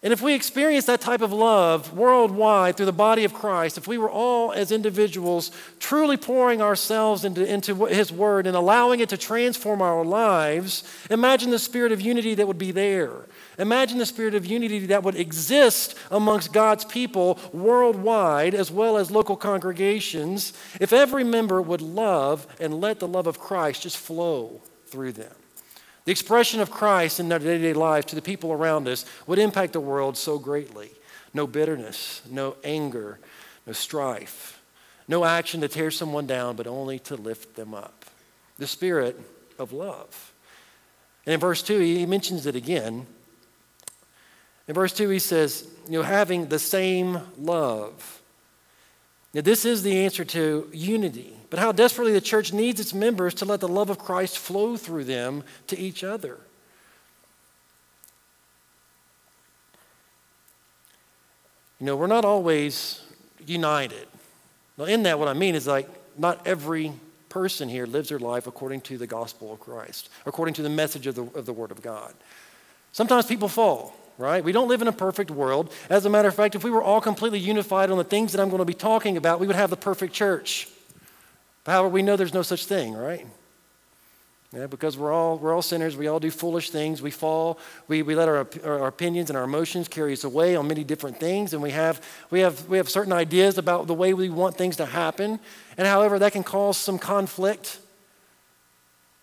And 0.07 0.13
if 0.13 0.23
we 0.23 0.35
experience 0.35 0.85
that 0.85 1.01
type 1.01 1.21
of 1.21 1.33
love 1.33 1.93
worldwide 1.93 2.77
through 2.77 2.87
the 2.87 2.93
body 2.93 3.25
of 3.25 3.35
Christ, 3.35 3.77
if 3.77 3.89
we 3.89 3.99
were 3.99 4.09
all 4.09 4.53
as 4.53 4.71
individuals 4.71 5.51
truly 5.81 6.17
pouring 6.17 6.63
ourselves 6.63 7.25
into, 7.25 7.45
into 7.45 7.87
His 7.87 8.13
Word 8.13 8.47
and 8.47 8.57
allowing 8.57 9.01
it 9.01 9.09
to 9.09 9.17
transform 9.17 9.83
our 9.83 10.05
lives, 10.05 10.85
imagine 11.11 11.51
the 11.51 11.59
spirit 11.59 11.91
of 11.91 12.01
unity 12.01 12.37
that 12.37 12.47
would 12.47 12.57
be 12.57 12.71
there. 12.71 13.27
Imagine 13.59 13.99
the 13.99 14.07
spirit 14.07 14.37
of 14.37 14.47
unity 14.47 14.87
that 14.87 15.03
would 15.03 15.17
exist 15.17 15.99
amongst 16.13 16.53
God's 16.53 16.85
people 16.85 17.41
worldwide 17.53 18.55
as 18.55 18.71
well 18.71 18.99
as 18.99 19.11
local 19.11 19.35
congregations 19.35 20.53
if 20.81 20.93
every 20.93 21.25
member 21.25 21.61
would 21.61 21.83
love 21.83 22.47
and 22.61 22.81
let 22.81 23.01
the 23.01 23.09
love 23.09 23.27
of 23.27 23.41
Christ 23.41 23.83
just 23.83 23.97
flow 23.97 24.61
through 24.87 25.15
them. 25.15 25.35
The 26.07 26.13
expression 26.13 26.61
of 26.61 26.71
Christ 26.71 27.19
in 27.19 27.31
our 27.33 27.41
day 27.41 27.59
to 27.59 27.63
day 27.63 27.73
life 27.73 28.07
to 28.07 28.15
the 28.15 28.23
people 28.23 28.53
around 28.53 28.87
us 28.89 29.05
would 29.27 29.41
impact 29.41 29.73
the 29.75 29.81
world 29.81 30.17
so 30.17 30.39
greatly. 30.39 30.93
No 31.35 31.49
bitterness, 31.49 32.23
no 32.31 32.57
anger, 32.63 33.19
no 33.67 33.73
strife, 33.73 34.63
no 35.09 35.25
action 35.25 35.61
to 35.61 35.69
tear 35.69 35.91
someone 35.91 36.27
down, 36.27 36.55
but 36.55 36.69
only 36.69 37.01
to 37.01 37.17
lift 37.17 37.57
them 37.57 37.75
up. 37.75 38.07
The 38.57 38.69
spirit 38.69 39.21
of 39.59 39.73
love. 39.73 40.33
And 41.27 41.35
in 41.35 41.41
verse 41.41 41.61
2, 41.63 41.81
he 41.81 42.07
mentions 42.07 42.47
it 42.47 42.55
again. 42.55 43.07
In 44.69 44.75
verse 44.75 44.93
2, 44.93 45.09
he 45.09 45.19
says, 45.19 45.69
you 45.87 45.99
know, 45.99 46.03
having 46.03 46.47
the 46.47 46.59
same 46.61 47.21
love. 47.37 48.23
Now, 49.35 49.41
this 49.41 49.65
is 49.65 49.83
the 49.83 50.05
answer 50.05 50.25
to 50.25 50.71
unity, 50.73 51.36
but 51.51 51.59
how 51.59 51.73
desperately 51.73 52.13
the 52.13 52.21
church 52.21 52.53
needs 52.53 52.81
its 52.81 52.93
members 52.93 53.35
to 53.35 53.45
let 53.45 53.61
the 53.61 53.69
love 53.69 53.91
of 53.91 53.99
Christ 53.99 54.39
flow 54.39 54.77
through 54.77 55.05
them 55.05 55.43
to 55.69 55.79
each 55.79 56.03
other. 56.03 56.39
You 61.81 61.87
know, 61.87 61.97
we're 61.97 62.07
not 62.07 62.25
always 62.25 63.03
united. 63.47 64.09
Now, 64.79 64.85
in 64.85 65.03
that, 65.05 65.19
what 65.19 65.29
I 65.29 65.35
mean 65.35 65.55
is 65.55 65.67
like, 65.67 65.89
not 66.19 66.47
every 66.47 66.93
person 67.29 67.69
here 67.69 67.87
lives 67.87 68.09
their 68.09 68.19
life 68.19 68.47
according 68.47 68.81
to 68.83 68.97
the 68.97 69.07
gospel 69.07 69.53
of 69.53 69.61
Christ, 69.61 70.09
according 70.25 70.55
to 70.55 70.63
the 70.63 70.71
message 70.71 71.07
of 71.07 71.15
the, 71.15 71.23
of 71.39 71.45
the 71.45 71.53
Word 71.53 71.71
of 71.71 71.83
God. 71.83 72.15
Sometimes 72.93 73.27
people 73.27 73.49
fall 73.49 73.95
right? 74.19 74.43
We 74.43 74.53
don't 74.53 74.69
live 74.69 74.83
in 74.83 74.89
a 74.89 74.93
perfect 74.93 75.31
world. 75.31 75.73
As 75.91 76.07
a 76.07 76.11
matter 76.11 76.29
of 76.29 76.35
fact, 76.35 76.55
if 76.55 76.65
we 76.65 76.71
were 76.71 76.83
all 76.83 77.01
completely 77.01 77.39
unified 77.39 77.91
on 77.91 77.99
the 77.99 78.05
things 78.05 78.33
that 78.33 78.41
I'm 78.41 78.49
going 78.49 78.61
to 78.61 78.65
be 78.65 78.75
talking 78.75 79.17
about, 79.17 79.41
we 79.41 79.47
would 79.47 79.57
have 79.57 79.71
the 79.71 79.77
perfect 79.77 80.15
church. 80.15 80.69
However, 81.67 81.89
we 81.89 82.03
know 82.03 82.17
there's 82.17 82.35
no 82.35 82.43
such 82.43 82.67
thing, 82.67 82.95
right? 82.95 83.27
Yeah, 84.53 84.69
because 84.69 84.97
we're 84.97 85.13
all, 85.13 85.37
we're 85.37 85.53
all 85.53 85.63
sinners. 85.63 85.97
We 85.97 86.07
all 86.07 86.21
do 86.21 86.31
foolish 86.31 86.71
things. 86.71 87.03
We 87.03 87.11
fall. 87.11 87.59
We, 87.89 88.03
we 88.03 88.15
let 88.15 88.29
our, 88.29 88.47
our 88.65 88.87
opinions 88.87 89.29
and 89.29 89.37
our 89.37 89.45
emotions 89.45 89.89
carry 89.89 90.13
us 90.13 90.25
away 90.25 90.57
on 90.57 90.69
many 90.69 90.85
different 90.85 91.19
things. 91.19 91.53
And 91.53 91.61
we 91.61 91.73
have, 91.73 92.01
we, 92.31 92.41
have, 92.41 92.67
we 92.69 92.77
have 92.77 92.89
certain 92.89 93.13
ideas 93.13 93.59
about 93.59 93.89
the 93.89 93.95
way 93.95 94.15
we 94.15 94.31
want 94.31 94.57
things 94.57 94.77
to 94.77 94.87
happen. 94.87 95.41
And 95.77 95.87
however, 95.87 96.19
that 96.21 96.33
can 96.33 96.45
cause 96.45 96.77
some 96.77 96.99
conflict 96.99 97.81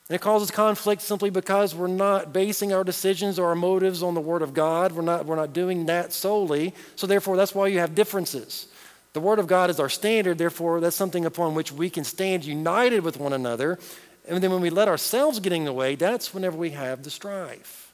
and 0.09 0.15
it 0.15 0.21
causes 0.21 0.51
conflict 0.51 1.01
simply 1.01 1.29
because 1.29 1.73
we're 1.73 1.87
not 1.87 2.33
basing 2.33 2.73
our 2.73 2.83
decisions 2.83 3.39
or 3.39 3.47
our 3.47 3.55
motives 3.55 4.03
on 4.03 4.13
the 4.13 4.21
Word 4.21 4.41
of 4.41 4.53
God. 4.53 4.91
We're 4.91 5.01
not, 5.01 5.25
we're 5.25 5.37
not 5.37 5.53
doing 5.53 5.85
that 5.85 6.11
solely. 6.11 6.75
So, 6.95 7.07
therefore, 7.07 7.37
that's 7.37 7.55
why 7.55 7.67
you 7.67 7.79
have 7.79 7.95
differences. 7.95 8.67
The 9.13 9.19
Word 9.19 9.37
of 9.37 9.47
God 9.47 9.69
is 9.69 9.79
our 9.79 9.89
standard, 9.89 10.39
therefore, 10.39 10.79
that's 10.79 10.95
something 10.95 11.25
upon 11.25 11.53
which 11.53 11.71
we 11.71 11.89
can 11.89 12.03
stand 12.03 12.45
united 12.45 13.03
with 13.03 13.17
one 13.17 13.31
another. 13.31 13.79
And 14.27 14.43
then 14.43 14.51
when 14.51 14.61
we 14.61 14.71
let 14.71 14.87
ourselves 14.87 15.39
get 15.39 15.53
in 15.53 15.65
the 15.65 15.73
way, 15.73 15.95
that's 15.95 16.33
whenever 16.33 16.57
we 16.57 16.71
have 16.71 17.03
the 17.03 17.11
strife. 17.11 17.91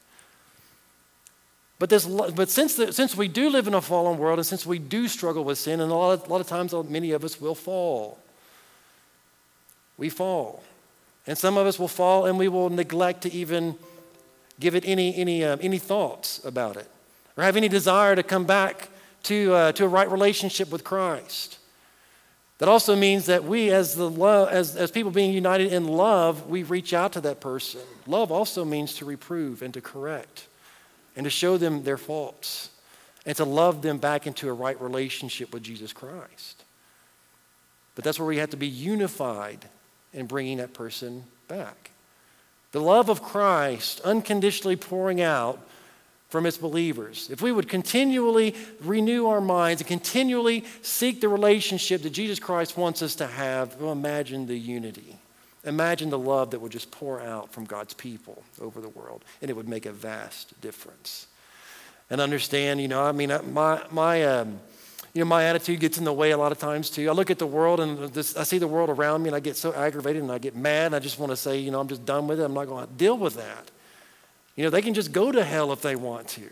But, 1.77 1.89
this, 1.89 2.05
but 2.05 2.49
since, 2.49 2.75
the, 2.75 2.91
since 2.93 3.15
we 3.15 3.27
do 3.27 3.49
live 3.49 3.67
in 3.67 3.73
a 3.73 3.81
fallen 3.81 4.17
world 4.17 4.39
and 4.39 4.45
since 4.45 4.65
we 4.65 4.79
do 4.79 5.07
struggle 5.07 5.43
with 5.43 5.57
sin, 5.57 5.79
and 5.79 5.91
a 5.91 5.95
lot 5.95 6.11
of, 6.11 6.27
a 6.27 6.29
lot 6.29 6.41
of 6.41 6.47
times 6.47 6.73
many 6.89 7.11
of 7.11 7.23
us 7.23 7.39
will 7.39 7.55
fall, 7.55 8.19
we 9.97 10.09
fall. 10.09 10.63
And 11.25 11.37
some 11.37 11.57
of 11.57 11.67
us 11.67 11.77
will 11.77 11.87
fall 11.87 12.25
and 12.25 12.37
we 12.37 12.47
will 12.47 12.69
neglect 12.69 13.21
to 13.21 13.33
even 13.33 13.75
give 14.59 14.75
it 14.75 14.83
any, 14.85 15.15
any, 15.15 15.43
uh, 15.43 15.57
any 15.61 15.79
thoughts 15.79 16.43
about 16.43 16.75
it 16.75 16.89
or 17.37 17.43
have 17.43 17.55
any 17.55 17.69
desire 17.69 18.15
to 18.15 18.23
come 18.23 18.45
back 18.45 18.89
to, 19.23 19.53
uh, 19.53 19.71
to 19.73 19.85
a 19.85 19.87
right 19.87 20.09
relationship 20.09 20.71
with 20.71 20.83
Christ. 20.83 21.59
That 22.59 22.67
also 22.67 22.95
means 22.95 23.27
that 23.27 23.45
we, 23.45 23.71
as, 23.71 23.95
the 23.95 24.09
love, 24.09 24.49
as, 24.49 24.75
as 24.75 24.91
people 24.91 25.11
being 25.11 25.33
united 25.33 25.71
in 25.71 25.87
love, 25.87 26.47
we 26.47 26.63
reach 26.63 26.93
out 26.93 27.13
to 27.13 27.21
that 27.21 27.39
person. 27.39 27.81
Love 28.05 28.31
also 28.31 28.65
means 28.65 28.95
to 28.95 29.05
reprove 29.05 29.61
and 29.61 29.73
to 29.73 29.81
correct 29.81 30.47
and 31.15 31.23
to 31.23 31.29
show 31.29 31.57
them 31.57 31.83
their 31.83 31.97
faults 31.97 32.69
and 33.25 33.35
to 33.37 33.45
love 33.45 33.81
them 33.81 33.97
back 33.97 34.27
into 34.27 34.49
a 34.49 34.53
right 34.53 34.79
relationship 34.81 35.53
with 35.53 35.63
Jesus 35.63 35.93
Christ. 35.93 36.63
But 37.95 38.03
that's 38.03 38.19
where 38.19 38.27
we 38.27 38.37
have 38.37 38.49
to 38.51 38.57
be 38.57 38.67
unified 38.67 39.65
in 40.13 40.25
bringing 40.25 40.57
that 40.57 40.73
person 40.73 41.23
back. 41.47 41.91
The 42.71 42.81
love 42.81 43.09
of 43.09 43.21
Christ 43.21 44.01
unconditionally 44.01 44.75
pouring 44.75 45.21
out 45.21 45.59
from 46.29 46.45
its 46.45 46.57
believers. 46.57 47.27
If 47.31 47.41
we 47.41 47.51
would 47.51 47.67
continually 47.67 48.55
renew 48.81 49.27
our 49.27 49.41
minds 49.41 49.81
and 49.81 49.87
continually 49.87 50.63
seek 50.83 51.21
the 51.21 51.27
relationship 51.27 52.03
that 52.03 52.11
Jesus 52.11 52.39
Christ 52.39 52.77
wants 52.77 53.01
us 53.01 53.15
to 53.15 53.27
have, 53.27 53.75
imagine 53.81 54.45
the 54.45 54.57
unity. 54.57 55.17
Imagine 55.65 56.09
the 56.09 56.19
love 56.19 56.51
that 56.51 56.61
would 56.61 56.71
just 56.71 56.91
pour 56.91 57.19
out 57.19 57.51
from 57.51 57.65
God's 57.65 57.93
people 57.93 58.43
over 58.61 58.79
the 58.79 58.89
world, 58.89 59.25
and 59.41 59.49
it 59.49 59.55
would 59.55 59.67
make 59.67 59.85
a 59.85 59.91
vast 59.91 60.59
difference. 60.61 61.27
And 62.09 62.21
understand, 62.21 62.79
you 62.79 62.87
know, 62.87 63.03
I 63.03 63.11
mean, 63.11 63.31
my, 63.51 63.81
my, 63.91 64.23
um, 64.23 64.59
you 65.13 65.19
know, 65.19 65.25
my 65.25 65.45
attitude 65.45 65.79
gets 65.79 65.97
in 65.97 66.05
the 66.05 66.13
way 66.13 66.31
a 66.31 66.37
lot 66.37 66.51
of 66.51 66.59
times 66.59 66.89
too. 66.89 67.09
I 67.09 67.13
look 67.13 67.29
at 67.29 67.39
the 67.39 67.47
world 67.47 67.79
and 67.79 67.97
this, 68.13 68.37
I 68.37 68.43
see 68.43 68.57
the 68.57 68.67
world 68.67 68.89
around 68.89 69.23
me 69.23 69.29
and 69.29 69.35
I 69.35 69.39
get 69.39 69.57
so 69.57 69.73
aggravated 69.73 70.21
and 70.21 70.31
I 70.31 70.37
get 70.37 70.55
mad 70.55 70.87
and 70.87 70.95
I 70.95 70.99
just 70.99 71.19
want 71.19 71.31
to 71.31 71.35
say, 71.35 71.57
you 71.59 71.71
know, 71.71 71.79
I'm 71.79 71.87
just 71.87 72.05
done 72.05 72.27
with 72.27 72.39
it. 72.39 72.43
I'm 72.43 72.53
not 72.53 72.67
going 72.67 72.87
to 72.87 72.93
deal 72.93 73.17
with 73.17 73.35
that. 73.35 73.69
You 74.59 74.65
know, 74.65 74.71
they 74.71 74.81
can 74.81 74.93
just 74.93 75.13
go 75.13 75.31
to 75.31 75.41
hell 75.41 75.71
if 75.71 75.81
they 75.81 75.95
want 75.95 76.27
to. 76.27 76.49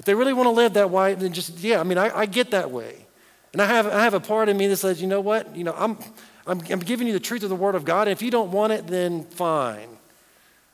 If 0.00 0.04
they 0.04 0.16
really 0.16 0.32
want 0.32 0.48
to 0.48 0.50
live 0.50 0.72
that 0.72 0.90
way, 0.90 1.14
then 1.14 1.32
just, 1.32 1.56
yeah, 1.60 1.78
I 1.78 1.84
mean, 1.84 1.96
I, 1.96 2.10
I 2.12 2.26
get 2.26 2.50
that 2.50 2.72
way. 2.72 3.06
And 3.52 3.62
I 3.62 3.66
have, 3.66 3.86
I 3.86 4.02
have 4.02 4.14
a 4.14 4.20
part 4.20 4.48
of 4.48 4.56
me 4.56 4.66
that 4.66 4.78
says, 4.78 5.00
you 5.00 5.06
know 5.06 5.20
what? 5.20 5.54
You 5.54 5.62
know, 5.62 5.74
I'm, 5.78 5.96
I'm, 6.44 6.60
I'm 6.68 6.80
giving 6.80 7.06
you 7.06 7.12
the 7.12 7.20
truth 7.20 7.44
of 7.44 7.50
the 7.50 7.54
Word 7.54 7.76
of 7.76 7.84
God. 7.84 8.08
And 8.08 8.10
if 8.10 8.20
you 8.20 8.32
don't 8.32 8.50
want 8.50 8.72
it, 8.72 8.88
then 8.88 9.22
fine. 9.22 9.90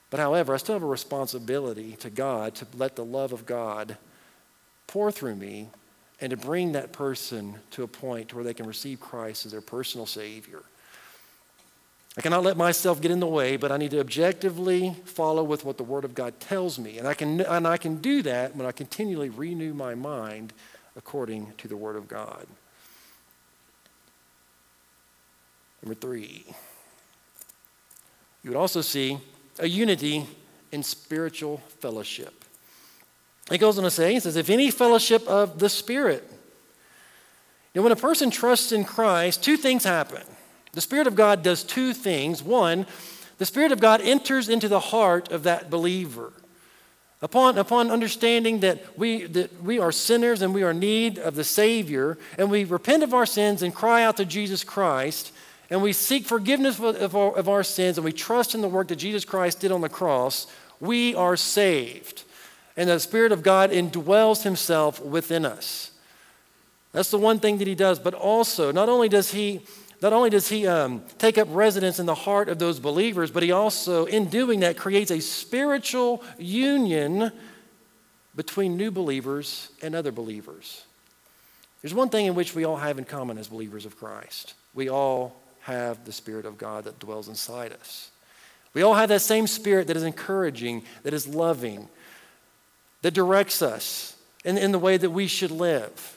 But 0.09 0.19
however, 0.19 0.55
I 0.55 0.57
still 0.57 0.77
have 0.77 0.83
a 0.83 0.87
responsibility 0.87 1.93
to 1.97 2.09
God 2.09 2.55
to 2.55 2.67
let 2.75 2.97
the 2.97 3.05
love 3.05 3.35
of 3.35 3.45
God 3.45 3.99
pour 4.87 5.13
through 5.13 5.37
me 5.37 5.69
and 6.23 6.31
to 6.31 6.39
bring 6.39 6.73
that 6.73 6.91
person 6.91 7.57
to 7.73 7.83
a 7.83 7.87
point 7.87 8.33
where 8.33 8.45
they 8.45 8.55
can 8.55 8.67
receive 8.67 8.99
Christ 8.99 9.45
as 9.45 9.53
their 9.53 9.61
personal 9.61 10.07
Savior. 10.07 10.63
I 12.17 12.21
cannot 12.21 12.45
let 12.45 12.57
myself 12.57 13.01
get 13.01 13.11
in 13.11 13.19
the 13.19 13.27
way, 13.27 13.57
but 13.57 13.73
I 13.73 13.77
need 13.77 13.91
to 13.91 14.01
objectively 14.01 14.95
follow 15.05 15.43
with 15.43 15.65
what 15.65 15.79
the 15.79 15.85
Word 15.85 16.05
of 16.05 16.15
God 16.15 16.39
tells 16.39 16.79
me. 16.79 16.99
And 16.99 17.09
I 17.09 17.15
can, 17.15 17.41
and 17.41 17.67
I 17.67 17.77
can 17.77 17.97
do 17.97 18.23
that 18.23 18.55
when 18.55 18.67
I 18.67 18.73
continually 18.73 19.31
renew 19.31 19.75
my 19.75 19.97
mind 19.97 20.53
according 20.97 21.53
to 21.59 21.67
the 21.67 21.77
Word 21.77 21.97
of 21.97 22.07
God. 22.07 22.47
Number 25.83 25.95
three, 25.97 26.45
you 28.43 28.51
would 28.51 28.59
also 28.59 28.81
see 28.81 29.19
a 29.59 29.67
unity 29.67 30.27
in 30.71 30.83
spiritual 30.83 31.59
fellowship. 31.81 32.45
He 33.51 33.59
goes 33.59 33.77
on 33.77 33.85
to 33.85 33.91
say, 33.91 34.15
he 34.15 34.21
says, 34.21 34.37
if 34.37 34.49
any 34.51 34.71
fellowship 34.71 35.27
of 35.27 35.59
the 35.59 35.69
Spirit. 35.69 36.31
Know, 37.75 37.83
when 37.83 37.93
a 37.93 37.97
person 37.97 38.31
trusts 38.31 38.71
in 38.71 38.85
Christ, 38.85 39.43
two 39.43 39.57
things 39.57 39.83
happen. 39.83 40.23
The 40.75 40.81
Spirit 40.81 41.07
of 41.07 41.15
God 41.15 41.43
does 41.43 41.65
two 41.65 41.93
things. 41.93 42.43
One, 42.43 42.87
the 43.39 43.47
Spirit 43.47 43.73
of 43.73 43.81
God 43.81 44.01
enters 44.01 44.49
into 44.49 44.69
the 44.69 44.81
heart 44.81 45.31
of 45.33 45.45
that 45.45 45.71
believer. 45.71 46.33
Upon, 47.23 47.57
upon 47.57 47.91
understanding 47.91 48.61
that 48.61 48.99
we, 48.99 49.25
that 49.25 49.63
we 49.63 49.79
are 49.79 49.91
sinners 49.93 50.43
and 50.43 50.53
we 50.53 50.63
are 50.63 50.73
in 50.73 50.79
need 50.79 51.19
of 51.19 51.37
the 51.37 51.45
Savior, 51.45 52.19
and 52.37 52.51
we 52.51 52.65
repent 52.65 53.03
of 53.03 53.15
our 53.15 53.25
sins 53.25 53.63
and 53.63 53.75
cry 53.75 54.03
out 54.03 54.19
to 54.19 54.25
Jesus 54.25 54.63
Christ, 54.63 55.33
and 55.71 55.83
we 55.83 55.93
seek 55.95 56.27
forgiveness 56.27 56.79
of 56.79 57.17
our, 57.17 57.35
of 57.35 57.49
our 57.49 57.63
sins, 57.63 57.97
and 57.97 58.05
we 58.05 58.13
trust 58.13 58.55
in 58.55 58.61
the 58.61 58.69
work 58.69 58.89
that 58.89 58.97
Jesus 58.97 59.25
Christ 59.25 59.61
did 59.61 59.73
on 59.73 59.81
the 59.81 59.89
cross, 59.89 60.47
we 60.81 61.15
are 61.15 61.37
saved. 61.37 62.25
And 62.77 62.91
the 62.91 63.01
Spirit 63.01 63.33
of 63.33 63.43
God 63.43 63.71
indwells 63.71 64.43
Himself 64.43 65.01
within 65.01 65.47
us. 65.47 65.93
That's 66.93 67.11
the 67.11 67.19
one 67.19 67.39
thing 67.39 67.59
that 67.59 67.67
He 67.67 67.75
does, 67.75 67.99
but 67.99 68.13
also, 68.13 68.71
not 68.71 68.89
only 68.89 69.09
does 69.09 69.33
He 69.33 69.63
not 70.03 70.13
only 70.13 70.31
does 70.31 70.49
he 70.49 70.67
um, 70.67 71.03
take 71.19 71.39
up 71.39 71.49
residence 71.51 71.99
in 71.99 72.07
the 72.07 72.15
heart 72.15 72.49
of 72.49 72.59
those 72.59 72.79
believers, 72.79 73.31
but 73.31 73.43
he 73.43 73.53
also, 73.53 74.05
in 74.05 74.27
doing 74.27 74.61
that, 74.61 74.77
creates 74.77 75.11
a 75.11 75.21
spiritual 75.21 76.23
union 76.39 77.33
between 78.37 78.77
new 78.77 78.91
believers 78.91 79.71
and 79.83 79.95
other 79.95 80.13
believers. 80.13 80.85
There's 81.81 81.95
one 81.95 82.09
thing 82.09 82.27
in 82.27 82.35
which 82.35 82.55
we 82.55 82.65
all 82.65 82.77
have 82.77 82.99
in 82.99 83.05
common 83.05 83.39
as 83.39 83.49
believers 83.49 83.87
of 83.87 83.97
Christ 83.99 84.55
we 84.75 84.89
all 84.89 85.35
have 85.61 86.05
the 86.05 86.13
Spirit 86.13 86.45
of 86.45 86.59
God 86.59 86.85
that 86.85 86.99
dwells 86.99 87.29
inside 87.29 87.73
us. 87.73 88.11
We 88.75 88.83
all 88.83 88.95
have 88.95 89.09
that 89.09 89.21
same 89.21 89.47
Spirit 89.47 89.87
that 89.87 89.97
is 89.97 90.03
encouraging, 90.03 90.83
that 91.05 91.15
is 91.15 91.27
loving, 91.27 91.89
that 93.03 93.15
directs 93.15 93.63
us 93.63 94.17
in, 94.45 94.59
in 94.59 94.73
the 94.73 94.79
way 94.79 94.97
that 94.97 95.11
we 95.11 95.29
should 95.29 95.53
live. 95.53 96.14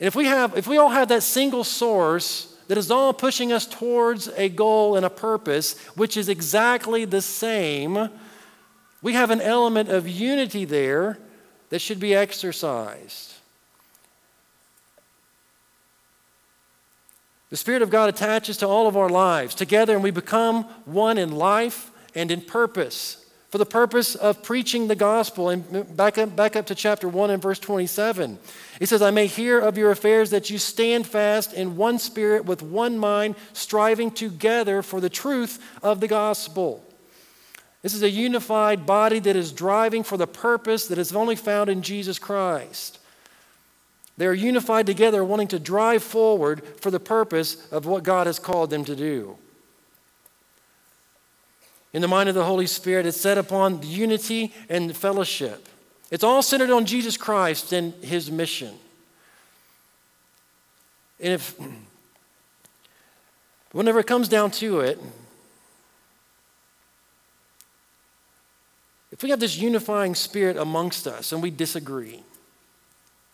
And 0.00 0.06
if 0.06 0.14
we, 0.14 0.26
have, 0.26 0.56
if 0.56 0.66
we 0.66 0.78
all 0.78 0.90
have 0.90 1.08
that 1.08 1.22
single 1.22 1.64
source 1.64 2.54
that 2.68 2.78
is 2.78 2.90
all 2.90 3.12
pushing 3.12 3.52
us 3.52 3.66
towards 3.66 4.28
a 4.36 4.48
goal 4.48 4.96
and 4.96 5.04
a 5.04 5.10
purpose, 5.10 5.78
which 5.96 6.16
is 6.16 6.28
exactly 6.28 7.04
the 7.04 7.22
same, 7.22 8.10
we 9.02 9.14
have 9.14 9.30
an 9.30 9.40
element 9.40 9.88
of 9.88 10.06
unity 10.06 10.64
there 10.64 11.18
that 11.70 11.80
should 11.80 11.98
be 11.98 12.14
exercised. 12.14 13.34
The 17.50 17.56
Spirit 17.56 17.82
of 17.82 17.90
God 17.90 18.10
attaches 18.10 18.58
to 18.58 18.68
all 18.68 18.86
of 18.86 18.96
our 18.96 19.08
lives 19.08 19.54
together, 19.54 19.94
and 19.94 20.02
we 20.02 20.10
become 20.10 20.64
one 20.84 21.16
in 21.16 21.32
life 21.32 21.90
and 22.14 22.30
in 22.30 22.42
purpose 22.42 23.24
for 23.48 23.58
the 23.58 23.66
purpose 23.66 24.14
of 24.14 24.42
preaching 24.42 24.88
the 24.88 24.94
gospel. 24.94 25.48
And 25.48 25.96
back 25.96 26.18
up, 26.18 26.36
back 26.36 26.56
up 26.56 26.66
to 26.66 26.74
chapter 26.74 27.08
1 27.08 27.30
and 27.30 27.42
verse 27.42 27.58
27. 27.58 28.38
He 28.78 28.86
says, 28.86 29.02
I 29.02 29.10
may 29.10 29.26
hear 29.26 29.58
of 29.58 29.78
your 29.78 29.90
affairs 29.90 30.30
that 30.30 30.50
you 30.50 30.58
stand 30.58 31.06
fast 31.06 31.54
in 31.54 31.76
one 31.76 31.98
spirit 31.98 32.44
with 32.44 32.62
one 32.62 32.98
mind, 32.98 33.36
striving 33.52 34.10
together 34.10 34.82
for 34.82 35.00
the 35.00 35.08
truth 35.08 35.62
of 35.82 36.00
the 36.00 36.08
gospel. 36.08 36.84
This 37.82 37.94
is 37.94 38.02
a 38.02 38.10
unified 38.10 38.86
body 38.86 39.18
that 39.20 39.36
is 39.36 39.52
driving 39.52 40.02
for 40.02 40.16
the 40.16 40.26
purpose 40.26 40.88
that 40.88 40.98
is 40.98 41.14
only 41.14 41.36
found 41.36 41.70
in 41.70 41.80
Jesus 41.80 42.18
Christ. 42.18 42.98
They 44.18 44.26
are 44.26 44.34
unified 44.34 44.84
together, 44.84 45.24
wanting 45.24 45.48
to 45.48 45.60
drive 45.60 46.02
forward 46.02 46.64
for 46.80 46.90
the 46.90 46.98
purpose 46.98 47.70
of 47.70 47.86
what 47.86 48.02
God 48.02 48.26
has 48.26 48.40
called 48.40 48.70
them 48.70 48.84
to 48.84 48.96
do 48.96 49.38
in 51.92 52.02
the 52.02 52.08
mind 52.08 52.28
of 52.28 52.34
the 52.34 52.44
Holy 52.44 52.66
Spirit. 52.66 53.06
It's 53.06 53.20
set 53.20 53.38
upon 53.38 53.82
unity 53.82 54.54
and 54.68 54.96
fellowship. 54.96 55.68
It's 56.10 56.24
all 56.24 56.42
centered 56.42 56.70
on 56.70 56.86
Jesus 56.86 57.16
Christ 57.16 57.72
and 57.72 57.92
his 58.02 58.30
mission. 58.30 58.74
And 61.20 61.34
if, 61.34 61.58
whenever 63.72 63.98
it 63.98 64.06
comes 64.06 64.28
down 64.28 64.50
to 64.52 64.80
it, 64.80 64.98
if 69.10 69.22
we 69.22 69.30
have 69.30 69.40
this 69.40 69.56
unifying 69.56 70.14
spirit 70.14 70.56
amongst 70.56 71.06
us 71.06 71.32
and 71.32 71.42
we 71.42 71.50
disagree, 71.50 72.22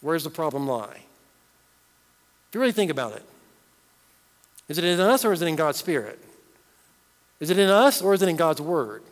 where's 0.01 0.25
the 0.25 0.31
problem 0.31 0.67
lie? 0.67 1.03
If 2.49 2.55
you 2.55 2.61
really 2.61 2.73
think 2.73 2.91
about 2.91 3.13
it, 3.13 3.23
is 4.69 4.79
it 4.79 4.85
in 4.85 4.99
us 4.99 5.25
or 5.25 5.33
is 5.33 5.43
it 5.43 5.47
in 5.47 5.57
God's 5.57 5.79
spirit? 5.79 6.24
Is 7.41 7.51
it 7.51 7.59
in 7.59 7.69
us 7.69 8.01
or 8.01 8.15
is 8.15 8.23
it 8.23 8.29
in 8.29 8.37
God's 8.37 8.61
Word? 8.61 9.03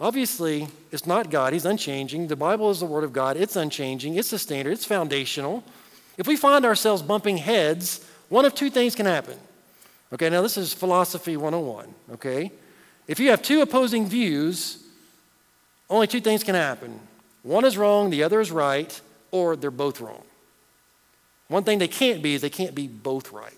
Obviously, 0.00 0.68
it's 0.90 1.06
not 1.06 1.30
God. 1.30 1.52
He's 1.52 1.64
unchanging. 1.64 2.26
The 2.26 2.36
Bible 2.36 2.70
is 2.70 2.80
the 2.80 2.86
Word 2.86 3.04
of 3.04 3.12
God. 3.12 3.36
It's 3.36 3.56
unchanging. 3.56 4.16
It's 4.16 4.30
the 4.30 4.38
standard. 4.38 4.72
It's 4.72 4.84
foundational. 4.84 5.62
If 6.18 6.26
we 6.26 6.36
find 6.36 6.64
ourselves 6.64 7.02
bumping 7.02 7.38
heads, 7.38 8.04
one 8.28 8.44
of 8.44 8.54
two 8.54 8.70
things 8.70 8.94
can 8.94 9.06
happen. 9.06 9.38
Okay, 10.12 10.30
now 10.30 10.42
this 10.42 10.56
is 10.56 10.72
philosophy 10.72 11.36
101. 11.36 11.94
Okay? 12.14 12.52
If 13.06 13.20
you 13.20 13.30
have 13.30 13.42
two 13.42 13.60
opposing 13.62 14.06
views, 14.06 14.82
only 15.90 16.06
two 16.06 16.20
things 16.20 16.42
can 16.42 16.54
happen. 16.54 16.98
One 17.42 17.64
is 17.64 17.76
wrong, 17.76 18.10
the 18.10 18.22
other 18.22 18.40
is 18.40 18.50
right, 18.50 19.00
or 19.30 19.54
they're 19.56 19.70
both 19.70 20.00
wrong. 20.00 20.22
One 21.48 21.62
thing 21.62 21.78
they 21.78 21.88
can't 21.88 22.22
be 22.22 22.34
is 22.34 22.40
they 22.40 22.50
can't 22.50 22.74
be 22.74 22.88
both 22.88 23.32
right. 23.32 23.52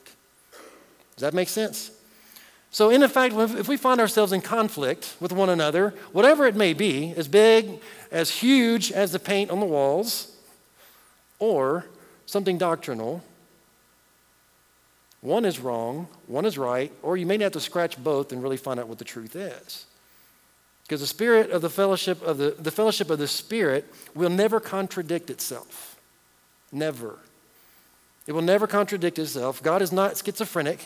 Does 1.14 1.20
that 1.20 1.34
make 1.34 1.48
sense? 1.48 1.90
So, 2.76 2.90
in 2.90 3.02
effect, 3.02 3.34
if 3.34 3.68
we 3.68 3.78
find 3.78 4.02
ourselves 4.02 4.32
in 4.32 4.42
conflict 4.42 5.16
with 5.18 5.32
one 5.32 5.48
another, 5.48 5.94
whatever 6.12 6.44
it 6.44 6.54
may 6.54 6.74
be, 6.74 7.14
as 7.16 7.26
big, 7.26 7.80
as 8.10 8.28
huge 8.28 8.92
as 8.92 9.12
the 9.12 9.18
paint 9.18 9.50
on 9.50 9.60
the 9.60 9.66
walls, 9.66 10.36
or 11.38 11.86
something 12.26 12.58
doctrinal, 12.58 13.24
one 15.22 15.46
is 15.46 15.58
wrong, 15.58 16.06
one 16.26 16.44
is 16.44 16.58
right, 16.58 16.92
or 17.02 17.16
you 17.16 17.24
may 17.24 17.38
have 17.38 17.52
to 17.52 17.60
scratch 17.60 17.96
both 17.96 18.30
and 18.30 18.42
really 18.42 18.58
find 18.58 18.78
out 18.78 18.88
what 18.88 18.98
the 18.98 19.04
truth 19.04 19.34
is. 19.36 19.86
Because 20.82 21.00
the 21.00 21.06
spirit 21.06 21.52
of 21.52 21.62
the 21.62 21.70
fellowship 21.70 22.20
of 22.20 22.36
the, 22.36 22.56
the 22.58 22.70
fellowship 22.70 23.08
of 23.08 23.18
the 23.18 23.26
Spirit 23.26 23.90
will 24.14 24.28
never 24.28 24.60
contradict 24.60 25.30
itself. 25.30 25.96
Never. 26.70 27.20
It 28.26 28.32
will 28.32 28.42
never 28.42 28.66
contradict 28.66 29.18
itself. 29.18 29.62
God 29.62 29.80
is 29.80 29.92
not 29.92 30.18
schizophrenic. 30.22 30.80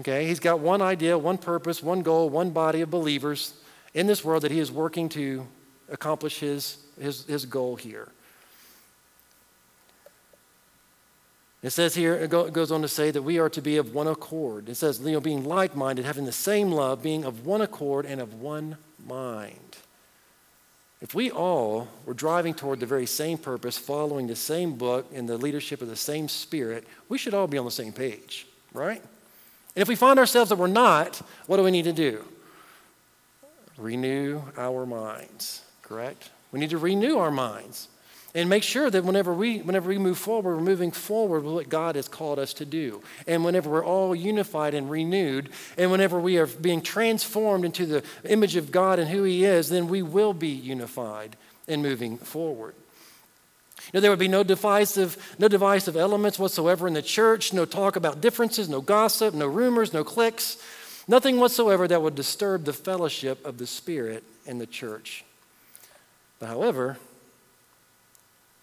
Okay, 0.00 0.26
he's 0.26 0.40
got 0.40 0.58
one 0.58 0.82
idea, 0.82 1.16
one 1.16 1.38
purpose, 1.38 1.82
one 1.82 2.02
goal, 2.02 2.28
one 2.28 2.50
body 2.50 2.80
of 2.80 2.90
believers 2.90 3.54
in 3.94 4.06
this 4.06 4.24
world 4.24 4.42
that 4.42 4.50
he 4.50 4.58
is 4.58 4.72
working 4.72 5.08
to 5.10 5.46
accomplish 5.88 6.40
his, 6.40 6.78
his, 7.00 7.24
his 7.26 7.46
goal 7.46 7.76
here. 7.76 8.08
It 11.62 11.70
says 11.70 11.94
here, 11.94 12.14
it 12.14 12.28
goes 12.28 12.70
on 12.70 12.82
to 12.82 12.88
say 12.88 13.10
that 13.10 13.22
we 13.22 13.38
are 13.38 13.48
to 13.48 13.62
be 13.62 13.78
of 13.78 13.94
one 13.94 14.06
accord. 14.06 14.68
It 14.68 14.74
says, 14.74 15.00
you 15.00 15.12
know, 15.12 15.20
being 15.20 15.44
like 15.44 15.74
minded, 15.74 16.04
having 16.04 16.26
the 16.26 16.32
same 16.32 16.70
love, 16.70 17.02
being 17.02 17.24
of 17.24 17.46
one 17.46 17.62
accord 17.62 18.04
and 18.04 18.20
of 18.20 18.34
one 18.34 18.76
mind. 19.06 19.78
If 21.00 21.14
we 21.14 21.30
all 21.30 21.88
were 22.04 22.14
driving 22.14 22.52
toward 22.52 22.80
the 22.80 22.86
very 22.86 23.06
same 23.06 23.38
purpose, 23.38 23.78
following 23.78 24.26
the 24.26 24.36
same 24.36 24.74
book 24.74 25.06
in 25.12 25.24
the 25.24 25.38
leadership 25.38 25.80
of 25.80 25.88
the 25.88 25.96
same 25.96 26.28
spirit, 26.28 26.86
we 27.08 27.16
should 27.16 27.32
all 27.32 27.46
be 27.46 27.56
on 27.56 27.64
the 27.64 27.70
same 27.70 27.92
page, 27.92 28.46
right? 28.74 29.02
And 29.74 29.82
if 29.82 29.88
we 29.88 29.96
find 29.96 30.18
ourselves 30.18 30.50
that 30.50 30.56
we're 30.56 30.66
not, 30.66 31.20
what 31.46 31.56
do 31.56 31.62
we 31.62 31.70
need 31.70 31.84
to 31.84 31.92
do? 31.92 32.24
Renew 33.76 34.42
our 34.56 34.86
minds, 34.86 35.62
correct? 35.82 36.30
We 36.52 36.60
need 36.60 36.70
to 36.70 36.78
renew 36.78 37.18
our 37.18 37.32
minds 37.32 37.88
and 38.34 38.48
make 38.48 38.62
sure 38.62 38.90
that 38.90 39.04
whenever 39.04 39.32
we, 39.32 39.58
whenever 39.58 39.88
we 39.88 39.98
move 39.98 40.18
forward, 40.18 40.56
we're 40.56 40.62
moving 40.62 40.90
forward 40.90 41.44
with 41.44 41.54
what 41.54 41.68
God 41.68 41.94
has 41.94 42.08
called 42.08 42.38
us 42.38 42.52
to 42.54 42.64
do. 42.64 43.02
And 43.26 43.44
whenever 43.44 43.70
we're 43.70 43.84
all 43.84 44.14
unified 44.14 44.74
and 44.74 44.90
renewed, 44.90 45.50
and 45.78 45.90
whenever 45.90 46.18
we 46.18 46.36
are 46.38 46.46
being 46.46 46.82
transformed 46.82 47.64
into 47.64 47.86
the 47.86 48.02
image 48.24 48.56
of 48.56 48.72
God 48.72 48.98
and 48.98 49.08
who 49.08 49.22
He 49.22 49.44
is, 49.44 49.68
then 49.68 49.88
we 49.88 50.02
will 50.02 50.34
be 50.34 50.48
unified 50.48 51.36
and 51.68 51.82
moving 51.82 52.18
forward. 52.18 52.74
You 53.86 53.98
know, 53.98 54.00
there 54.00 54.10
would 54.10 54.18
be 54.18 54.28
no 54.28 54.42
divisive, 54.42 55.36
no 55.38 55.48
divisive 55.48 55.96
elements 55.96 56.38
whatsoever 56.38 56.88
in 56.88 56.94
the 56.94 57.02
church, 57.02 57.52
no 57.52 57.64
talk 57.64 57.96
about 57.96 58.20
differences, 58.20 58.68
no 58.68 58.80
gossip, 58.80 59.34
no 59.34 59.46
rumors, 59.46 59.92
no 59.92 60.04
cliques, 60.04 60.56
nothing 61.06 61.38
whatsoever 61.38 61.86
that 61.88 62.02
would 62.02 62.14
disturb 62.14 62.64
the 62.64 62.72
fellowship 62.72 63.44
of 63.44 63.58
the 63.58 63.66
Spirit 63.66 64.24
in 64.46 64.58
the 64.58 64.66
church. 64.66 65.24
But 66.38 66.48
however, 66.48 66.98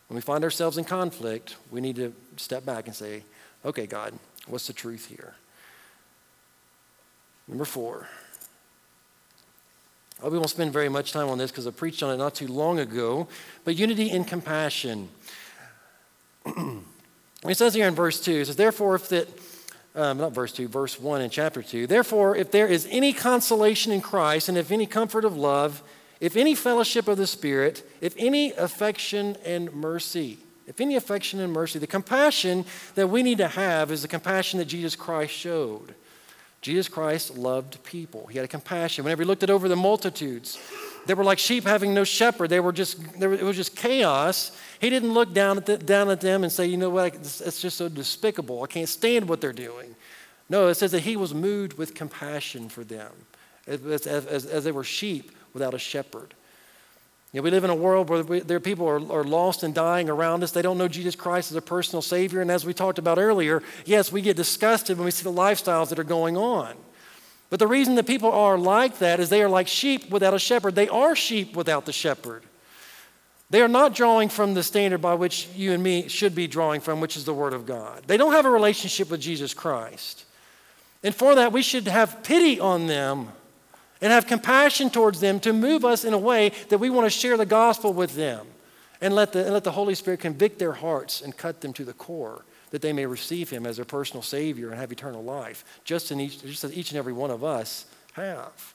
when 0.07 0.15
we 0.15 0.21
find 0.21 0.43
ourselves 0.43 0.77
in 0.77 0.83
conflict, 0.83 1.55
we 1.71 1.79
need 1.81 1.95
to 1.95 2.13
step 2.35 2.65
back 2.65 2.87
and 2.87 2.95
say, 2.95 3.23
okay, 3.63 3.87
God, 3.87 4.13
what's 4.47 4.67
the 4.67 4.73
truth 4.73 5.07
here? 5.07 5.35
Number 7.47 7.65
four. 7.65 8.07
We 10.23 10.37
won't 10.37 10.49
spend 10.49 10.71
very 10.71 10.89
much 10.89 11.13
time 11.13 11.29
on 11.29 11.37
this 11.37 11.49
because 11.49 11.65
I 11.65 11.71
preached 11.71 12.03
on 12.03 12.13
it 12.13 12.17
not 12.17 12.35
too 12.35 12.47
long 12.47 12.79
ago, 12.79 13.27
but 13.63 13.75
unity 13.75 14.11
and 14.11 14.27
compassion. 14.27 15.09
it 16.45 17.57
says 17.57 17.73
here 17.73 17.87
in 17.87 17.95
verse 17.95 18.21
2, 18.21 18.31
it 18.31 18.45
says, 18.45 18.55
Therefore, 18.55 18.95
if 18.95 19.09
that, 19.09 19.27
um, 19.95 20.19
not 20.19 20.33
verse 20.33 20.53
2, 20.53 20.67
verse 20.67 20.99
1 20.99 21.21
in 21.21 21.29
chapter 21.31 21.63
2, 21.63 21.87
therefore, 21.87 22.35
if 22.35 22.51
there 22.51 22.67
is 22.67 22.87
any 22.91 23.13
consolation 23.13 23.91
in 23.91 24.01
Christ 24.01 24.47
and 24.47 24.57
if 24.57 24.71
any 24.71 24.85
comfort 24.85 25.25
of 25.25 25.35
love, 25.35 25.81
if 26.19 26.35
any 26.35 26.53
fellowship 26.53 27.07
of 27.07 27.17
the 27.17 27.25
Spirit, 27.25 27.83
if 27.99 28.13
any 28.17 28.51
affection 28.51 29.37
and 29.43 29.73
mercy, 29.73 30.37
if 30.67 30.79
any 30.79 30.95
affection 30.95 31.39
and 31.39 31.51
mercy, 31.51 31.79
the 31.79 31.87
compassion 31.87 32.63
that 32.93 33.07
we 33.07 33.23
need 33.23 33.39
to 33.39 33.47
have 33.47 33.91
is 33.91 34.03
the 34.03 34.07
compassion 34.07 34.59
that 34.59 34.65
Jesus 34.65 34.95
Christ 34.95 35.33
showed. 35.33 35.95
Jesus 36.61 36.87
Christ 36.87 37.37
loved 37.37 37.83
people. 37.83 38.27
He 38.27 38.37
had 38.37 38.45
a 38.45 38.47
compassion. 38.47 39.03
Whenever 39.03 39.23
he 39.23 39.27
looked 39.27 39.41
at 39.41 39.49
over 39.49 39.67
the 39.67 39.75
multitudes, 39.75 40.59
they 41.07 41.15
were 41.15 41.23
like 41.23 41.39
sheep 41.39 41.63
having 41.63 41.93
no 41.93 42.03
shepherd. 42.03 42.49
They 42.49 42.59
were 42.59 42.71
just, 42.71 43.19
they 43.19 43.25
were, 43.25 43.33
it 43.33 43.43
was 43.43 43.55
just 43.55 43.75
chaos. 43.75 44.55
He 44.79 44.91
didn't 44.91 45.13
look 45.13 45.33
down 45.33 45.57
at, 45.57 45.65
the, 45.65 45.77
down 45.79 46.09
at 46.09 46.21
them 46.21 46.43
and 46.43 46.51
say, 46.51 46.67
you 46.67 46.77
know 46.77 46.91
what, 46.91 47.15
it's 47.15 47.61
just 47.61 47.77
so 47.77 47.89
despicable. 47.89 48.63
I 48.63 48.67
can't 48.67 48.89
stand 48.89 49.27
what 49.27 49.41
they're 49.41 49.53
doing. 49.53 49.95
No, 50.49 50.67
it 50.67 50.75
says 50.75 50.91
that 50.91 50.99
he 50.99 51.15
was 51.15 51.33
moved 51.33 51.73
with 51.77 51.95
compassion 51.95 52.69
for 52.69 52.83
them 52.83 53.11
as, 53.65 54.05
as, 54.05 54.45
as 54.45 54.63
they 54.63 54.71
were 54.71 54.83
sheep 54.83 55.31
without 55.53 55.73
a 55.73 55.79
shepherd. 55.79 56.35
You 57.33 57.39
know, 57.39 57.43
we 57.43 57.51
live 57.51 57.63
in 57.63 57.69
a 57.69 57.75
world 57.75 58.09
where 58.09 58.23
we, 58.23 58.39
there 58.41 58.57
are 58.57 58.61
people 58.61 58.87
are, 58.87 59.11
are 59.11 59.23
lost 59.23 59.63
and 59.63 59.73
dying 59.73 60.09
around 60.09 60.43
us. 60.43 60.51
They 60.51 60.61
don't 60.61 60.77
know 60.77 60.89
Jesus 60.89 61.15
Christ 61.15 61.51
as 61.51 61.57
a 61.57 61.61
personal 61.61 62.01
Savior. 62.01 62.41
And 62.41 62.51
as 62.51 62.65
we 62.65 62.73
talked 62.73 62.99
about 62.99 63.17
earlier, 63.17 63.63
yes, 63.85 64.11
we 64.11 64.21
get 64.21 64.35
disgusted 64.35 64.97
when 64.97 65.05
we 65.05 65.11
see 65.11 65.23
the 65.23 65.31
lifestyles 65.31 65.89
that 65.89 65.99
are 65.99 66.03
going 66.03 66.35
on. 66.35 66.75
But 67.49 67.59
the 67.59 67.67
reason 67.67 67.95
that 67.95 68.05
people 68.05 68.31
are 68.31 68.57
like 68.57 68.99
that 68.99 69.19
is 69.19 69.29
they 69.29 69.41
are 69.41 69.49
like 69.49 69.67
sheep 69.67 70.09
without 70.09 70.33
a 70.33 70.39
shepherd. 70.39 70.75
They 70.75 70.89
are 70.89 71.15
sheep 71.15 71.55
without 71.55 71.85
the 71.85 71.93
shepherd. 71.93 72.43
They 73.49 73.61
are 73.61 73.67
not 73.67 73.93
drawing 73.93 74.29
from 74.29 74.53
the 74.53 74.63
standard 74.63 75.01
by 75.01 75.13
which 75.15 75.47
you 75.55 75.73
and 75.73 75.83
me 75.83 76.07
should 76.07 76.33
be 76.33 76.47
drawing 76.47 76.79
from, 76.79 77.01
which 77.01 77.17
is 77.17 77.25
the 77.25 77.33
Word 77.33 77.53
of 77.53 77.65
God. 77.65 78.03
They 78.07 78.15
don't 78.15 78.31
have 78.31 78.45
a 78.45 78.49
relationship 78.49 79.09
with 79.09 79.19
Jesus 79.19 79.53
Christ. 79.53 80.25
And 81.03 81.13
for 81.13 81.35
that, 81.35 81.51
we 81.51 81.61
should 81.61 81.87
have 81.87 82.23
pity 82.23 82.59
on 82.59 82.87
them 82.87 83.29
and 84.01 84.11
have 84.11 84.25
compassion 84.25 84.89
towards 84.89 85.19
them 85.19 85.39
to 85.41 85.53
move 85.53 85.85
us 85.85 86.03
in 86.03 86.13
a 86.13 86.17
way 86.17 86.51
that 86.69 86.79
we 86.79 86.89
want 86.89 87.05
to 87.05 87.09
share 87.09 87.37
the 87.37 87.45
gospel 87.45 87.93
with 87.93 88.15
them 88.15 88.47
and 88.99 89.15
let 89.15 89.33
the, 89.33 89.43
and 89.43 89.53
let 89.53 89.63
the 89.63 89.71
Holy 89.71 89.95
Spirit 89.95 90.19
convict 90.19 90.59
their 90.59 90.73
hearts 90.73 91.21
and 91.21 91.35
cut 91.35 91.61
them 91.61 91.73
to 91.73 91.85
the 91.85 91.93
core 91.93 92.43
that 92.71 92.81
they 92.81 92.93
may 92.93 93.05
receive 93.05 93.49
Him 93.49 93.65
as 93.65 93.75
their 93.75 93.85
personal 93.85 94.23
Savior 94.23 94.69
and 94.69 94.79
have 94.79 94.91
eternal 94.91 95.23
life, 95.23 95.63
just, 95.83 96.11
in 96.11 96.19
each, 96.19 96.41
just 96.41 96.63
as 96.63 96.73
each 96.73 96.91
and 96.91 96.97
every 96.97 97.13
one 97.13 97.29
of 97.29 97.43
us 97.43 97.85
have. 98.13 98.73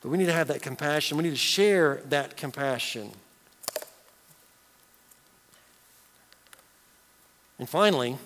But 0.00 0.08
we 0.08 0.18
need 0.18 0.26
to 0.26 0.32
have 0.32 0.48
that 0.48 0.62
compassion. 0.62 1.18
We 1.18 1.24
need 1.24 1.30
to 1.30 1.36
share 1.36 2.00
that 2.08 2.36
compassion. 2.36 3.10
And 7.58 7.68
finally, 7.68 8.16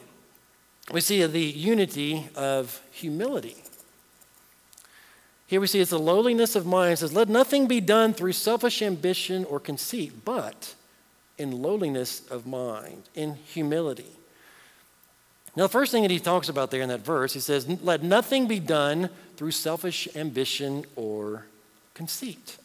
we 0.92 1.00
see 1.00 1.26
the 1.26 1.40
unity 1.40 2.28
of 2.36 2.80
humility. 2.92 3.63
Here 5.54 5.60
we 5.60 5.68
see 5.68 5.78
it's 5.78 5.92
the 5.92 6.00
lowliness 6.00 6.56
of 6.56 6.66
mind. 6.66 6.94
It 6.94 6.96
says, 6.96 7.12
Let 7.12 7.28
nothing 7.28 7.68
be 7.68 7.80
done 7.80 8.12
through 8.12 8.32
selfish 8.32 8.82
ambition 8.82 9.44
or 9.44 9.60
conceit, 9.60 10.24
but 10.24 10.74
in 11.38 11.62
lowliness 11.62 12.26
of 12.28 12.44
mind, 12.44 13.04
in 13.14 13.34
humility. 13.34 14.10
Now, 15.54 15.62
the 15.62 15.68
first 15.68 15.92
thing 15.92 16.02
that 16.02 16.10
he 16.10 16.18
talks 16.18 16.48
about 16.48 16.72
there 16.72 16.82
in 16.82 16.88
that 16.88 17.02
verse, 17.02 17.34
he 17.34 17.38
says, 17.38 17.68
Let 17.68 18.02
nothing 18.02 18.48
be 18.48 18.58
done 18.58 19.10
through 19.36 19.52
selfish 19.52 20.08
ambition 20.16 20.86
or 20.96 21.46
conceit. 21.94 22.56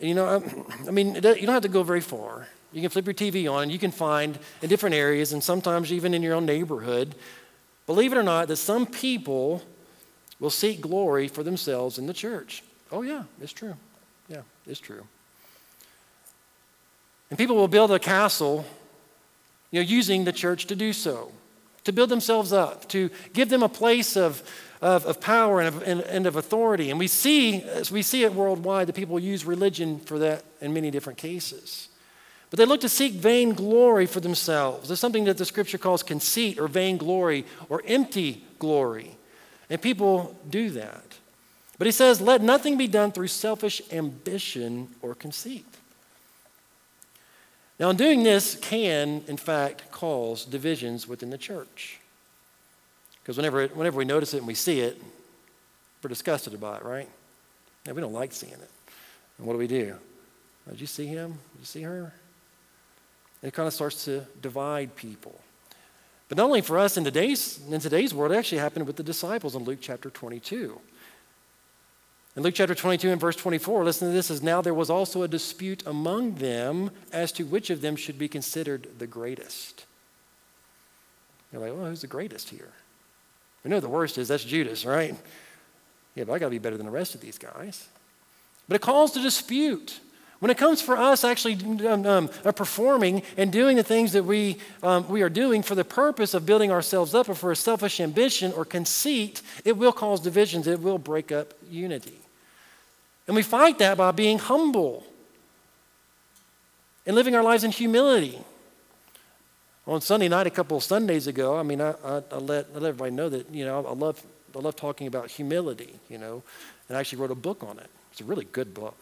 You 0.00 0.14
know, 0.14 0.42
I 0.88 0.90
mean, 0.90 1.14
you 1.14 1.20
don't 1.20 1.46
have 1.46 1.62
to 1.62 1.68
go 1.68 1.84
very 1.84 2.00
far. 2.00 2.48
You 2.72 2.80
can 2.80 2.90
flip 2.90 3.06
your 3.06 3.14
TV 3.14 3.48
on 3.48 3.70
you 3.70 3.78
can 3.78 3.92
find 3.92 4.40
in 4.60 4.68
different 4.68 4.96
areas, 4.96 5.32
and 5.32 5.40
sometimes 5.40 5.92
even 5.92 6.14
in 6.14 6.22
your 6.24 6.34
own 6.34 6.46
neighborhood, 6.46 7.14
Believe 7.88 8.12
it 8.12 8.18
or 8.18 8.22
not, 8.22 8.48
that 8.48 8.58
some 8.58 8.84
people 8.84 9.62
will 10.38 10.50
seek 10.50 10.82
glory 10.82 11.26
for 11.26 11.42
themselves 11.42 11.96
in 11.96 12.06
the 12.06 12.12
church. 12.12 12.62
Oh, 12.92 13.00
yeah, 13.00 13.22
it's 13.40 13.54
true. 13.54 13.74
Yeah, 14.28 14.42
it's 14.66 14.78
true. 14.78 15.06
And 17.30 17.38
people 17.38 17.56
will 17.56 17.66
build 17.66 17.90
a 17.90 17.98
castle, 17.98 18.66
you 19.70 19.80
know, 19.80 19.88
using 19.88 20.24
the 20.24 20.34
church 20.34 20.66
to 20.66 20.76
do 20.76 20.92
so, 20.92 21.32
to 21.84 21.92
build 21.92 22.10
themselves 22.10 22.52
up, 22.52 22.86
to 22.90 23.08
give 23.32 23.48
them 23.48 23.62
a 23.62 23.70
place 23.70 24.18
of, 24.18 24.42
of, 24.82 25.06
of 25.06 25.18
power 25.18 25.58
and 25.60 25.68
of, 25.74 25.82
and, 25.82 26.02
and 26.02 26.26
of 26.26 26.36
authority. 26.36 26.90
And 26.90 26.98
we 26.98 27.06
see, 27.06 27.62
as 27.62 27.90
we 27.90 28.02
see 28.02 28.22
it 28.22 28.34
worldwide, 28.34 28.88
that 28.88 28.96
people 28.96 29.18
use 29.18 29.46
religion 29.46 29.98
for 30.00 30.18
that 30.18 30.44
in 30.60 30.74
many 30.74 30.90
different 30.90 31.18
cases. 31.18 31.88
But 32.50 32.58
they 32.58 32.64
look 32.64 32.80
to 32.80 32.88
seek 32.88 33.12
vain 33.12 33.52
glory 33.52 34.06
for 34.06 34.20
themselves. 34.20 34.88
There's 34.88 35.00
something 35.00 35.24
that 35.24 35.36
the 35.36 35.44
scripture 35.44 35.78
calls 35.78 36.02
conceit 36.02 36.58
or 36.58 36.66
vain 36.66 36.96
glory 36.96 37.44
or 37.68 37.82
empty 37.86 38.42
glory. 38.58 39.16
And 39.68 39.82
people 39.82 40.36
do 40.48 40.70
that. 40.70 41.04
But 41.76 41.86
he 41.86 41.92
says, 41.92 42.20
let 42.20 42.42
nothing 42.42 42.78
be 42.78 42.88
done 42.88 43.12
through 43.12 43.28
selfish 43.28 43.82
ambition 43.92 44.88
or 45.02 45.14
conceit. 45.14 45.66
Now, 47.78 47.90
in 47.90 47.96
doing 47.96 48.24
this, 48.24 48.56
can, 48.56 49.22
in 49.28 49.36
fact, 49.36 49.92
cause 49.92 50.44
divisions 50.44 51.06
within 51.06 51.30
the 51.30 51.38
church. 51.38 52.00
Because 53.22 53.36
whenever, 53.36 53.60
it, 53.60 53.76
whenever 53.76 53.98
we 53.98 54.04
notice 54.04 54.34
it 54.34 54.38
and 54.38 54.46
we 54.46 54.54
see 54.54 54.80
it, 54.80 55.00
we're 56.02 56.08
disgusted 56.08 56.54
about 56.54 56.80
it, 56.80 56.84
right? 56.86 57.08
And 57.86 57.94
we 57.94 58.02
don't 58.02 58.12
like 58.12 58.32
seeing 58.32 58.54
it. 58.54 58.70
And 59.36 59.46
what 59.46 59.52
do 59.52 59.58
we 59.58 59.68
do? 59.68 59.94
Did 60.68 60.80
you 60.80 60.86
see 60.86 61.06
him? 61.06 61.32
Did 61.32 61.60
you 61.60 61.66
see 61.66 61.82
her? 61.82 62.12
It 63.42 63.54
kind 63.54 63.66
of 63.66 63.72
starts 63.72 64.04
to 64.04 64.26
divide 64.42 64.96
people. 64.96 65.40
But 66.28 66.38
not 66.38 66.44
only 66.44 66.60
for 66.60 66.78
us 66.78 66.96
in 66.96 67.04
today's, 67.04 67.60
in 67.70 67.80
today's 67.80 68.12
world, 68.12 68.32
it 68.32 68.36
actually 68.36 68.58
happened 68.58 68.86
with 68.86 68.96
the 68.96 69.02
disciples 69.02 69.54
in 69.54 69.64
Luke 69.64 69.78
chapter 69.80 70.10
22. 70.10 70.78
In 72.36 72.42
Luke 72.42 72.54
chapter 72.54 72.74
22 72.74 73.10
and 73.10 73.20
verse 73.20 73.36
24, 73.36 73.84
listen 73.84 74.08
to 74.08 74.14
this, 74.14 74.30
is 74.30 74.42
now 74.42 74.60
there 74.60 74.74
was 74.74 74.90
also 74.90 75.22
a 75.22 75.28
dispute 75.28 75.84
among 75.86 76.34
them 76.34 76.90
as 77.12 77.32
to 77.32 77.44
which 77.44 77.70
of 77.70 77.80
them 77.80 77.96
should 77.96 78.18
be 78.18 78.28
considered 78.28 78.86
the 78.98 79.06
greatest. 79.06 79.86
You're 81.52 81.62
like, 81.62 81.72
well, 81.72 81.86
who's 81.86 82.02
the 82.02 82.06
greatest 82.06 82.50
here? 82.50 82.72
We 83.64 83.70
know 83.70 83.80
the 83.80 83.88
worst 83.88 84.18
is 84.18 84.28
that's 84.28 84.44
Judas, 84.44 84.84
right? 84.84 85.16
Yeah, 86.14 86.24
but 86.24 86.34
I 86.34 86.38
got 86.38 86.46
to 86.46 86.50
be 86.50 86.58
better 86.58 86.76
than 86.76 86.86
the 86.86 86.92
rest 86.92 87.14
of 87.14 87.20
these 87.20 87.38
guys. 87.38 87.88
But 88.68 88.76
it 88.76 88.82
calls 88.82 89.12
to 89.12 89.20
dispute. 89.20 89.98
When 90.40 90.52
it 90.52 90.56
comes 90.56 90.80
for 90.80 90.96
us 90.96 91.24
actually 91.24 91.54
um, 91.86 92.06
um, 92.06 92.30
uh, 92.44 92.52
performing 92.52 93.22
and 93.36 93.50
doing 93.50 93.76
the 93.76 93.82
things 93.82 94.12
that 94.12 94.24
we, 94.24 94.58
um, 94.84 95.08
we 95.08 95.22
are 95.22 95.28
doing 95.28 95.62
for 95.62 95.74
the 95.74 95.84
purpose 95.84 96.32
of 96.32 96.46
building 96.46 96.70
ourselves 96.70 97.12
up 97.12 97.28
or 97.28 97.34
for 97.34 97.50
a 97.50 97.56
selfish 97.56 97.98
ambition 97.98 98.52
or 98.52 98.64
conceit, 98.64 99.42
it 99.64 99.76
will 99.76 99.92
cause 99.92 100.20
divisions. 100.20 100.68
It 100.68 100.80
will 100.80 100.98
break 100.98 101.32
up 101.32 101.54
unity. 101.68 102.18
And 103.26 103.34
we 103.34 103.42
fight 103.42 103.78
that 103.78 103.96
by 103.98 104.12
being 104.12 104.38
humble 104.38 105.04
and 107.04 107.16
living 107.16 107.34
our 107.34 107.42
lives 107.42 107.64
in 107.64 107.72
humility. 107.72 108.38
On 109.88 110.00
Sunday 110.00 110.28
night, 110.28 110.46
a 110.46 110.50
couple 110.50 110.76
of 110.76 110.84
Sundays 110.84 111.26
ago, 111.26 111.56
I 111.56 111.62
mean, 111.62 111.80
I, 111.80 111.94
I, 112.04 112.22
I 112.30 112.36
let, 112.36 112.66
I 112.74 112.78
let 112.78 112.88
everybody 112.90 113.10
know 113.10 113.28
that, 113.28 113.52
you 113.52 113.64
know, 113.64 113.84
I 113.84 113.92
love, 113.92 114.22
I 114.54 114.60
love 114.60 114.76
talking 114.76 115.06
about 115.06 115.30
humility, 115.30 115.98
you 116.08 116.18
know, 116.18 116.42
and 116.88 116.96
I 116.96 117.00
actually 117.00 117.20
wrote 117.20 117.30
a 117.30 117.34
book 117.34 117.62
on 117.62 117.78
it. 117.78 117.90
It's 118.12 118.20
a 118.20 118.24
really 118.24 118.44
good 118.44 118.72
book. 118.72 118.96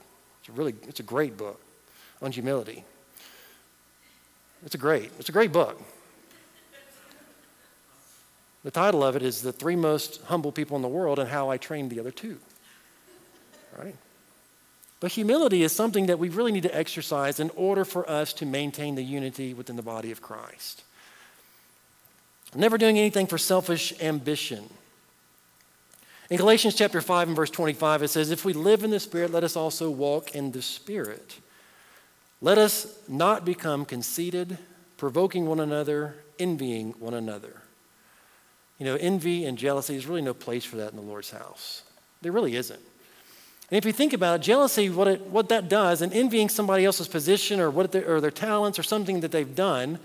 It's 0.46 0.56
a 0.56 0.58
really, 0.60 0.76
it's 0.86 1.00
a 1.00 1.02
great 1.02 1.36
book 1.36 1.60
on 2.22 2.30
humility. 2.30 2.84
It's 4.64 4.76
a 4.76 4.78
great, 4.78 5.10
it's 5.18 5.28
a 5.28 5.32
great 5.32 5.50
book. 5.50 5.82
The 8.62 8.70
title 8.70 9.02
of 9.02 9.16
it 9.16 9.22
is 9.22 9.42
The 9.42 9.52
Three 9.52 9.74
Most 9.74 10.22
Humble 10.26 10.52
People 10.52 10.76
in 10.76 10.82
the 10.82 10.88
World 10.88 11.18
and 11.18 11.28
How 11.28 11.50
I 11.50 11.56
Trained 11.56 11.90
the 11.90 11.98
Other 11.98 12.12
Two. 12.12 12.38
Right? 13.76 13.96
But 15.00 15.10
humility 15.10 15.64
is 15.64 15.72
something 15.72 16.06
that 16.06 16.20
we 16.20 16.28
really 16.28 16.52
need 16.52 16.62
to 16.62 16.74
exercise 16.76 17.40
in 17.40 17.50
order 17.56 17.84
for 17.84 18.08
us 18.08 18.32
to 18.34 18.46
maintain 18.46 18.94
the 18.94 19.02
unity 19.02 19.52
within 19.52 19.74
the 19.74 19.82
body 19.82 20.12
of 20.12 20.22
Christ. 20.22 20.84
Never 22.54 22.78
doing 22.78 22.98
anything 22.98 23.26
for 23.26 23.36
selfish 23.36 24.00
ambition. 24.00 24.70
In 26.28 26.38
Galatians 26.38 26.74
chapter 26.74 27.00
5 27.00 27.28
and 27.28 27.36
verse 27.36 27.50
25, 27.50 28.02
it 28.02 28.08
says, 28.08 28.30
If 28.30 28.44
we 28.44 28.52
live 28.52 28.82
in 28.82 28.90
the 28.90 28.98
Spirit, 28.98 29.30
let 29.30 29.44
us 29.44 29.54
also 29.54 29.88
walk 29.90 30.34
in 30.34 30.50
the 30.50 30.62
Spirit. 30.62 31.38
Let 32.40 32.58
us 32.58 32.98
not 33.08 33.44
become 33.44 33.84
conceited, 33.84 34.58
provoking 34.96 35.46
one 35.46 35.60
another, 35.60 36.16
envying 36.38 36.94
one 36.98 37.14
another. 37.14 37.62
You 38.78 38.86
know, 38.86 38.96
envy 38.96 39.44
and 39.44 39.56
jealousy, 39.56 39.94
there's 39.94 40.06
really 40.06 40.20
no 40.20 40.34
place 40.34 40.64
for 40.64 40.76
that 40.76 40.90
in 40.90 40.96
the 40.96 41.02
Lord's 41.02 41.30
house. 41.30 41.82
There 42.22 42.32
really 42.32 42.56
isn't. 42.56 42.80
And 43.70 43.78
if 43.78 43.84
you 43.84 43.92
think 43.92 44.12
about 44.12 44.40
it, 44.40 44.42
jealousy, 44.42 44.90
what, 44.90 45.08
it, 45.08 45.20
what 45.22 45.48
that 45.48 45.68
does, 45.68 46.02
and 46.02 46.12
envying 46.12 46.48
somebody 46.48 46.84
else's 46.84 47.08
position 47.08 47.60
or, 47.60 47.70
what 47.70 47.94
or 47.94 48.20
their 48.20 48.30
talents 48.32 48.78
or 48.78 48.82
something 48.82 49.20
that 49.20 49.30
they've 49.30 49.54
done, 49.54 49.98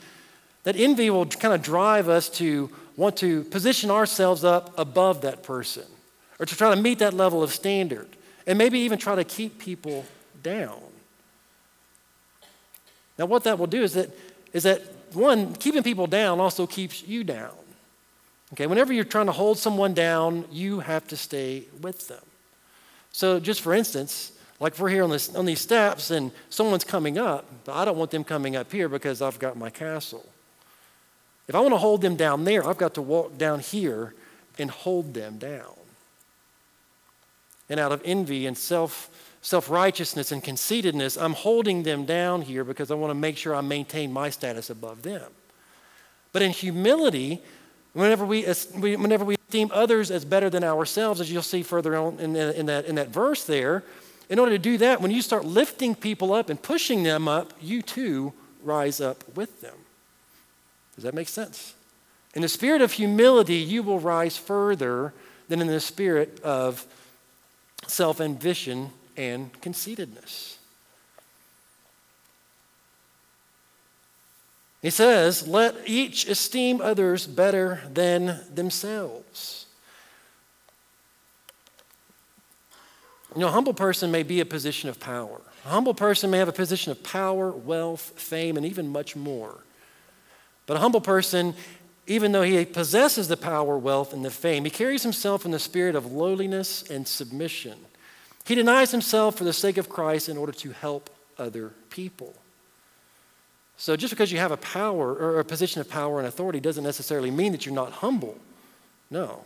that 0.64 0.76
envy 0.76 1.10
will 1.10 1.26
kind 1.26 1.54
of 1.54 1.64
drive 1.64 2.08
us 2.10 2.30
to 2.30 2.70
want 2.96 3.18
to 3.18 3.44
position 3.46 3.90
ourselves 3.90 4.44
up 4.44 4.78
above 4.78 5.22
that 5.22 5.42
person 5.42 5.84
or 6.42 6.46
to 6.46 6.56
try 6.56 6.74
to 6.74 6.82
meet 6.82 6.98
that 7.00 7.14
level 7.14 7.44
of 7.44 7.54
standard 7.54 8.08
and 8.48 8.58
maybe 8.58 8.80
even 8.80 8.98
try 8.98 9.14
to 9.16 9.24
keep 9.24 9.60
people 9.60 10.04
down. 10.42 10.82
Now, 13.20 13.28
what 13.28 13.44
that 13.44 13.60
will 13.60 13.68
do 13.68 13.84
is 13.84 13.94
that, 13.94 14.10
is 14.52 14.64
that 14.64 14.82
one, 15.14 15.54
keeping 15.54 15.84
people 15.84 16.08
down 16.08 16.40
also 16.40 16.66
keeps 16.66 17.08
you 17.08 17.24
down. 17.24 17.52
Okay, 18.54 18.66
whenever 18.66 18.92
you're 18.92 19.06
trying 19.06 19.28
to 19.28 19.32
hold 19.32 19.60
someone 19.60 19.94
down, 19.94 20.46
you 20.52 20.80
have 20.80 21.08
to 21.10 21.16
stay 21.16 21.66
with 21.80 22.08
them. 22.08 22.24
So, 23.12 23.40
just 23.40 23.62
for 23.62 23.74
instance, 23.74 24.32
like 24.60 24.80
we're 24.80 24.90
here 24.90 25.04
on, 25.04 25.12
this, 25.12 25.36
on 25.36 25.46
these 25.46 25.62
steps 25.62 26.10
and 26.10 26.32
someone's 26.50 26.84
coming 26.84 27.20
up, 27.20 27.46
but 27.66 27.76
I 27.76 27.86
don't 27.86 27.98
want 27.98 28.10
them 28.10 28.24
coming 28.24 28.56
up 28.56 28.72
here 28.72 28.90
because 28.90 29.22
I've 29.22 29.38
got 29.38 29.58
my 29.58 29.70
castle. 29.70 30.28
If 31.48 31.54
I 31.54 31.60
want 31.60 31.74
to 31.74 31.78
hold 31.78 32.02
them 32.02 32.16
down 32.16 32.46
there, 32.46 32.68
I've 32.68 32.80
got 32.80 32.96
to 32.96 33.02
walk 33.02 33.38
down 33.38 33.60
here 33.60 34.16
and 34.58 34.72
hold 34.72 35.14
them 35.14 35.38
down. 35.38 35.76
And 37.72 37.80
out 37.80 37.92
of 37.92 38.04
envy 38.06 38.46
and 38.46 38.56
self 38.56 39.10
self 39.42 39.68
righteousness 39.68 40.32
and 40.32 40.44
conceitedness, 40.44 41.18
I'm 41.18 41.34
holding 41.34 41.82
them 41.82 42.06
down 42.06 42.44
here 42.44 42.64
because 42.64 42.92
I 42.92 42.94
want 42.94 43.10
to 43.10 43.16
make 43.16 43.38
sure 43.38 43.56
I 43.56 43.62
maintain 43.62 44.14
my 44.14 44.30
status 44.30 44.70
above 44.70 45.02
them. 45.02 45.32
But 46.32 46.44
in 46.44 46.52
humility, 46.52 47.42
Whenever 47.94 48.26
we, 48.26 48.44
whenever 48.44 49.26
we 49.26 49.36
esteem 49.36 49.70
others 49.74 50.12
as 50.12 50.24
better 50.24 50.50
than 50.50 50.64
ourselves, 50.64 51.20
as 51.20 51.32
you'll 51.32 51.42
see 51.42 51.62
further 51.62 51.96
on 51.98 52.20
in, 52.20 52.36
in, 52.36 52.66
that, 52.68 52.86
in 52.86 52.96
that 52.96 53.10
verse 53.10 53.44
there, 53.44 53.84
in 54.30 54.40
order 54.40 54.52
to 54.52 54.60
do 54.60 54.78
that, 54.78 55.02
when 55.02 55.12
you 55.12 55.22
start 55.22 55.44
lifting 55.44 55.94
people 55.94 56.34
up 56.34 56.50
and 56.50 56.62
pushing 56.62 57.04
them 57.04 57.28
up, 57.28 57.52
you 57.60 57.82
too 57.82 58.32
rise 58.64 59.02
up 59.02 59.26
with 59.36 59.60
them. 59.60 59.76
Does 60.96 61.04
that 61.04 61.14
make 61.14 61.28
sense? 61.28 61.74
In 62.34 62.42
the 62.42 62.48
spirit 62.48 62.82
of 62.82 62.94
humility, 62.94 63.56
you 63.56 63.84
will 63.84 64.00
rise 64.00 64.38
further 64.38 65.14
than 65.50 65.60
in 65.60 65.68
the 65.68 65.82
spirit 65.82 66.40
of 66.44 66.86
self 67.88 68.22
ambition 68.22 68.92
and 69.18 69.52
conceitedness. 69.62 70.58
He 74.82 74.90
says, 74.90 75.48
Let 75.48 75.76
each 75.86 76.28
esteem 76.28 76.82
others 76.82 77.28
better 77.28 77.82
than 77.92 78.40
themselves. 78.54 79.66
You 83.36 83.42
know, 83.42 83.48
a 83.48 83.52
humble 83.52 83.74
person 83.74 84.12
may 84.12 84.24
be 84.24 84.42
a 84.42 84.46
position 84.46 84.90
of 84.90 85.00
power. 85.00 85.40
A 85.66 85.70
humble 85.70 85.94
person 85.94 86.32
may 86.32 86.40
have 86.40 86.50
a 86.50 86.54
position 86.54 86.92
of 86.92 87.02
power, 87.04 87.52
wealth, 87.52 88.14
fame, 88.18 88.58
and 88.58 88.66
even 88.66 88.90
much 88.90 89.16
more. 89.16 89.60
But 90.66 90.78
a 90.78 90.80
humble 90.80 91.02
person, 91.02 91.54
even 92.12 92.34
though 92.34 92.42
he 92.42 92.66
possesses 92.66 93.30
the 93.30 93.38
power, 93.38 93.78
wealth, 93.78 94.12
and 94.12 94.26
the 94.26 94.30
fame, 94.30 94.66
he 94.66 94.70
carries 94.70 95.02
himself 95.02 95.46
in 95.46 95.52
the 95.52 95.60
spirit 95.60 95.96
of 95.96 96.12
lowliness 96.12 96.84
and 96.90 97.08
submission. 97.08 97.78
He 98.46 98.54
denies 98.54 98.92
himself 98.92 99.38
for 99.38 99.46
the 99.46 99.54
sake 99.54 99.78
of 99.78 99.88
Christ 99.88 100.28
in 100.28 100.36
order 100.36 100.52
to 100.52 100.72
help 100.72 101.10
other 101.38 101.72
people. 101.90 102.36
So 103.78 103.96
just 103.96 104.12
because 104.12 104.30
you 104.30 104.40
have 104.40 104.52
a 104.52 104.58
power 104.58 105.14
or 105.14 105.40
a 105.40 105.46
position 105.46 105.80
of 105.80 105.90
power 105.90 106.20
and 106.20 106.28
authority 106.28 106.60
doesn't 106.60 106.84
necessarily 106.84 107.32
mean 107.32 107.54
that 107.54 107.66
you're 107.66 107.74
not 107.74 107.94
humble. 107.94 108.38
No. 109.10 109.46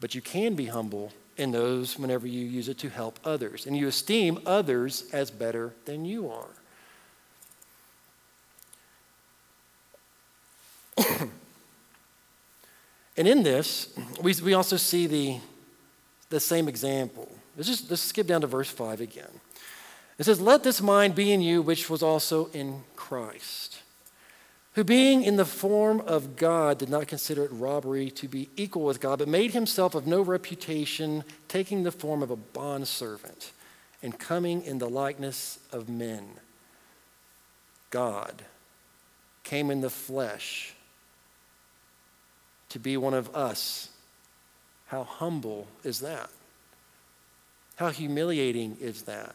But 0.00 0.14
you 0.14 0.20
can 0.20 0.54
be 0.54 0.66
humble 0.66 1.12
in 1.36 1.50
those 1.50 1.98
whenever 1.98 2.28
you 2.28 2.44
use 2.44 2.68
it 2.68 2.78
to 2.78 2.90
help 2.90 3.18
others. 3.24 3.66
And 3.66 3.76
you 3.76 3.88
esteem 3.88 4.38
others 4.46 5.10
as 5.12 5.32
better 5.32 5.72
than 5.86 6.04
you 6.04 6.30
are. 6.30 6.46
and 13.22 13.28
in 13.28 13.44
this, 13.44 13.86
we, 14.20 14.34
we 14.42 14.52
also 14.52 14.76
see 14.76 15.06
the, 15.06 15.38
the 16.30 16.40
same 16.40 16.66
example. 16.66 17.30
Let's 17.56 17.68
just 17.68 17.88
let's 17.88 18.02
skip 18.02 18.26
down 18.26 18.40
to 18.40 18.48
verse 18.48 18.68
5 18.68 19.00
again. 19.00 19.30
It 20.18 20.24
says, 20.24 20.40
Let 20.40 20.64
this 20.64 20.82
mind 20.82 21.14
be 21.14 21.30
in 21.30 21.40
you, 21.40 21.62
which 21.62 21.88
was 21.88 22.02
also 22.02 22.46
in 22.46 22.82
Christ, 22.96 23.78
who 24.72 24.82
being 24.82 25.22
in 25.22 25.36
the 25.36 25.44
form 25.44 26.00
of 26.00 26.34
God 26.34 26.78
did 26.78 26.88
not 26.88 27.06
consider 27.06 27.44
it 27.44 27.52
robbery 27.52 28.10
to 28.10 28.26
be 28.26 28.48
equal 28.56 28.82
with 28.82 29.00
God, 29.00 29.20
but 29.20 29.28
made 29.28 29.52
himself 29.52 29.94
of 29.94 30.04
no 30.04 30.20
reputation, 30.20 31.22
taking 31.46 31.84
the 31.84 31.92
form 31.92 32.24
of 32.24 32.32
a 32.32 32.36
bondservant 32.36 33.52
and 34.02 34.18
coming 34.18 34.64
in 34.64 34.78
the 34.78 34.90
likeness 34.90 35.60
of 35.70 35.88
men. 35.88 36.24
God 37.90 38.42
came 39.44 39.70
in 39.70 39.80
the 39.80 39.90
flesh 39.90 40.74
to 42.72 42.78
be 42.78 42.96
one 42.96 43.12
of 43.14 43.34
us. 43.36 43.90
How 44.86 45.04
humble 45.04 45.68
is 45.84 46.00
that? 46.00 46.30
How 47.76 47.90
humiliating 47.90 48.78
is 48.80 49.02
that? 49.02 49.34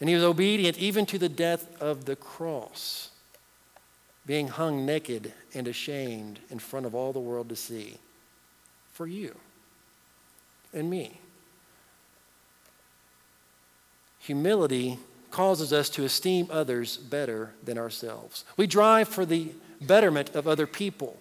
And 0.00 0.08
he 0.08 0.14
was 0.14 0.24
obedient 0.24 0.78
even 0.78 1.06
to 1.06 1.18
the 1.18 1.28
death 1.28 1.80
of 1.80 2.04
the 2.04 2.16
cross, 2.16 3.10
being 4.26 4.48
hung 4.48 4.84
naked 4.84 5.32
and 5.54 5.68
ashamed 5.68 6.40
in 6.50 6.58
front 6.58 6.84
of 6.84 6.94
all 6.94 7.12
the 7.12 7.20
world 7.20 7.48
to 7.48 7.56
see 7.56 7.98
for 8.92 9.06
you 9.06 9.36
and 10.74 10.90
me. 10.90 11.20
Humility 14.18 14.98
causes 15.30 15.72
us 15.72 15.88
to 15.90 16.04
esteem 16.04 16.48
others 16.50 16.96
better 16.96 17.52
than 17.62 17.78
ourselves. 17.78 18.44
We 18.56 18.66
drive 18.66 19.06
for 19.06 19.24
the 19.24 19.52
betterment 19.80 20.34
of 20.34 20.48
other 20.48 20.66
people. 20.66 21.18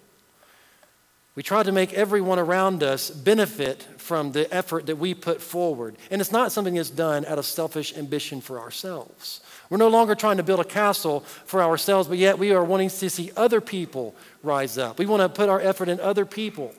We 1.35 1.43
try 1.43 1.63
to 1.63 1.71
make 1.73 1.93
everyone 1.93 2.39
around 2.39 2.81
us 2.81 3.09
benefit 3.09 3.83
from 3.97 4.31
the 4.31 4.51
effort 4.53 4.85
that 4.85 4.97
we 4.97 5.13
put 5.13 5.41
forward. 5.41 5.97
And 6.09 6.21
it's 6.21 6.31
not 6.31 6.53
something 6.53 6.75
that's 6.75 6.89
done 6.89 7.25
out 7.25 7.37
of 7.37 7.45
selfish 7.45 7.95
ambition 7.97 8.39
for 8.39 8.59
ourselves. 8.59 9.41
We're 9.69 9.77
no 9.77 9.89
longer 9.89 10.15
trying 10.15 10.37
to 10.37 10.43
build 10.43 10.61
a 10.61 10.65
castle 10.65 11.21
for 11.45 11.61
ourselves, 11.61 12.07
but 12.07 12.17
yet 12.17 12.39
we 12.39 12.53
are 12.53 12.63
wanting 12.63 12.89
to 12.89 13.09
see 13.09 13.31
other 13.35 13.59
people 13.59 14.15
rise 14.43 14.77
up. 14.77 14.97
We 14.97 15.05
want 15.05 15.21
to 15.21 15.29
put 15.29 15.49
our 15.49 15.59
effort 15.59 15.89
in 15.89 15.99
other 15.99 16.25
people 16.25 16.73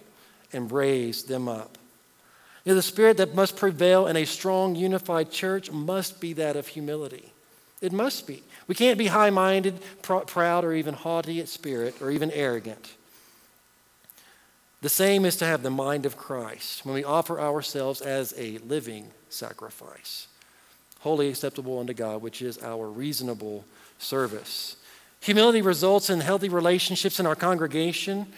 and 0.53 0.73
raise 0.73 1.25
them 1.25 1.49
up. 1.49 1.77
You 2.65 2.73
know, 2.73 2.77
the 2.77 2.83
spirit 2.83 3.19
that 3.19 3.35
must 3.35 3.57
prevail 3.57 4.07
in 4.07 4.17
a 4.17 4.25
strong, 4.25 4.75
unified 4.75 5.31
church 5.31 5.71
must 5.71 6.19
be 6.19 6.33
that 6.33 6.57
of 6.57 6.67
humility. 6.67 7.33
It 7.83 7.93
must 7.93 8.27
be. 8.27 8.43
We 8.67 8.75
can't 8.75 8.99
be 8.99 9.07
high 9.09 9.31
minded, 9.31 9.79
pr- 10.03 10.17
proud, 10.17 10.65
or 10.65 10.73
even 10.73 10.95
haughty 10.95 11.41
at 11.41 11.49
spirit, 11.49 12.01
or 12.01 12.11
even 12.11 12.31
arrogant. 12.31 12.95
The 14.87 14.91
same 14.91 15.25
is 15.25 15.35
to 15.39 15.45
have 15.45 15.65
the 15.65 15.71
mind 15.71 16.07
of 16.07 16.17
Christ 16.17 16.87
when 16.87 16.95
we 16.95 17.03
offer 17.03 17.41
ourselves 17.41 18.01
as 18.01 18.33
a 18.39 18.59
living 18.59 19.11
sacrifice, 19.29 20.29
wholly 21.01 21.29
acceptable 21.29 21.81
unto 21.81 21.93
God, 21.93 22.23
which 22.23 22.41
is 22.41 22.63
our 22.63 22.89
reasonable 22.89 23.65
service. 23.99 24.77
Humility 25.23 25.61
results 25.61 26.09
in 26.09 26.21
healthy 26.21 26.49
relationships 26.49 27.19
in 27.19 27.27
our 27.27 27.35
congregation. 27.35 28.29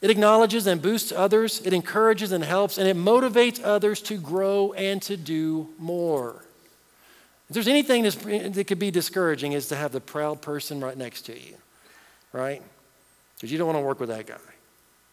It 0.00 0.10
acknowledges 0.10 0.66
and 0.66 0.82
boosts 0.82 1.12
others, 1.12 1.60
it 1.64 1.72
encourages 1.72 2.32
and 2.32 2.42
helps, 2.42 2.76
and 2.76 2.88
it 2.88 2.96
motivates 2.96 3.60
others 3.62 4.02
to 4.02 4.16
grow 4.16 4.72
and 4.72 5.00
to 5.02 5.16
do 5.16 5.68
more. 5.78 6.44
If 7.48 7.54
there's 7.54 7.68
anything 7.68 8.02
that 8.02 8.64
could 8.66 8.80
be 8.80 8.90
discouraging, 8.90 9.52
is 9.52 9.68
to 9.68 9.76
have 9.76 9.92
the 9.92 10.00
proud 10.00 10.42
person 10.42 10.80
right 10.80 10.98
next 10.98 11.22
to 11.26 11.38
you, 11.38 11.54
right? 12.32 12.62
Because 13.36 13.52
you 13.52 13.58
don't 13.58 13.68
want 13.68 13.78
to 13.78 13.84
work 13.84 14.00
with 14.00 14.08
that 14.08 14.26
guy 14.26 14.34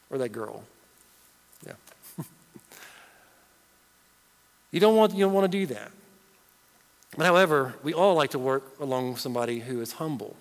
or 0.09 0.17
that 0.17 0.29
girl. 0.29 0.63
Yeah. 1.65 1.73
You 4.71 4.79
don't 4.79 4.95
want 4.95 5.13
you 5.13 5.25
don't 5.25 5.33
want 5.33 5.51
to 5.51 5.57
do 5.57 5.65
that. 5.73 5.91
But 7.17 7.25
however, 7.25 7.75
we 7.83 7.93
all 7.93 8.15
like 8.15 8.31
to 8.31 8.39
work 8.39 8.79
along 8.79 9.17
somebody 9.17 9.59
who 9.59 9.81
is 9.81 9.93
humble. 9.93 10.35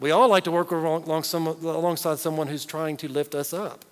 We 0.00 0.10
all 0.10 0.28
like 0.28 0.44
to 0.44 0.50
work 0.50 0.70
along 0.70 1.22
some, 1.22 1.46
alongside 1.46 2.18
someone 2.18 2.48
who's 2.48 2.64
trying 2.64 2.96
to 2.98 3.08
lift 3.08 3.34
us 3.34 3.52
up. 3.52 3.84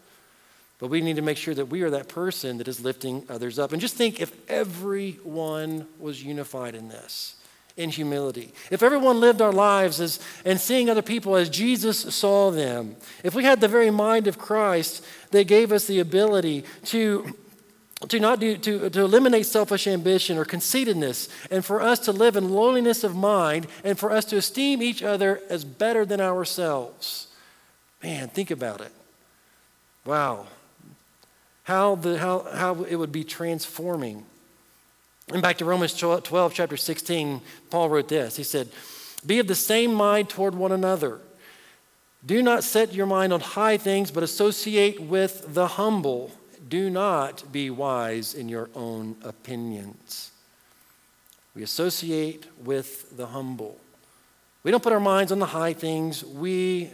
But 0.79 0.89
we 0.89 1.01
need 1.01 1.17
to 1.17 1.23
make 1.23 1.37
sure 1.37 1.55
that 1.55 1.67
we 1.67 1.83
are 1.83 1.91
that 1.91 2.09
person 2.09 2.59
that 2.59 2.69
is 2.69 2.81
lifting 2.81 3.25
others 3.29 3.59
up. 3.59 3.73
And 3.73 3.81
just 3.81 3.97
think 3.97 4.21
if 4.21 4.33
everyone 4.49 5.87
was 5.99 6.23
unified 6.23 6.75
in 6.75 6.89
this, 6.89 7.37
in 7.77 7.91
humility, 7.91 8.53
if 8.71 8.83
everyone 8.83 9.21
lived 9.21 9.43
our 9.43 9.53
lives 9.53 10.01
as, 10.01 10.19
and 10.45 10.59
seeing 10.59 10.89
other 10.89 11.03
people 11.03 11.37
as 11.37 11.51
Jesus 11.51 12.15
saw 12.15 12.51
them, 12.51 12.97
if 13.23 13.35
we 13.35 13.45
had 13.45 13.61
the 13.61 13.69
very 13.69 13.91
mind 13.91 14.29
of 14.29 14.39
Christ 14.39 15.05
that 15.33 15.47
gave 15.47 15.73
us 15.73 15.87
the 15.87 16.01
ability 16.01 16.65
to 16.87 17.37
to 18.07 18.21
not 18.21 18.39
do 18.39 18.57
to, 18.57 18.89
to 18.91 19.01
eliminate 19.01 19.47
selfish 19.47 19.87
ambition 19.87 20.39
or 20.39 20.45
conceitedness 20.45 21.29
and 21.51 21.65
for 21.65 21.83
us 21.83 21.99
to 21.99 22.13
live 22.13 22.37
in 22.37 22.51
lowliness 22.51 23.03
of 23.03 23.17
mind 23.17 23.67
and 23.83 23.99
for 23.99 24.13
us 24.13 24.25
to 24.25 24.37
esteem 24.37 24.83
each 24.83 25.03
other 25.03 25.43
as 25.51 25.65
better 25.65 26.05
than 26.05 26.21
ourselves 26.21 27.27
man 28.03 28.29
think 28.29 28.51
about 28.51 28.81
it 28.81 28.93
wow 30.05 30.47
how, 31.69 31.97
the, 31.97 32.17
how, 32.17 32.47
how 32.55 32.83
it 32.85 32.97
would 32.97 33.13
be 33.13 33.25
transforming. 33.25 34.25
And 35.31 35.43
back 35.43 35.59
to 35.59 35.67
Romans 35.67 35.93
12, 35.93 36.55
chapter 36.55 36.79
16, 36.79 37.43
Paul 37.69 37.91
wrote 37.91 38.09
this. 38.09 38.39
He 38.39 38.43
said, 38.43 38.69
Be 39.27 39.39
of 39.39 39.49
the 39.49 39.55
same 39.55 39.93
mind 39.93 40.31
toward 40.31 40.55
one 40.55 40.73
another. 40.73 41.21
Do 42.25 42.43
not 42.43 42.65
set 42.65 42.95
your 42.95 43.05
mind 43.05 43.35
on 43.35 43.41
high 43.41 43.77
things, 43.77 44.11
but 44.11 44.23
associate 44.23 44.99
with 44.99 45.53
the 45.53 45.67
humble. 45.67 46.33
Do 46.69 46.91
not 46.91 47.53
be 47.53 47.71
wise 47.71 48.35
in 48.35 48.49
your 48.49 48.71
own 48.75 49.17
opinions. 49.23 50.33
We 51.55 51.63
associate 51.63 52.47
with 52.65 53.17
the 53.17 53.27
humble. 53.27 53.79
We 54.63 54.71
don't 54.71 54.83
put 54.83 54.93
our 54.93 55.01
minds 55.01 55.33
on 55.33 55.39
the 55.39 55.47
high 55.47 55.73
things. 55.73 56.25
We, 56.25 56.91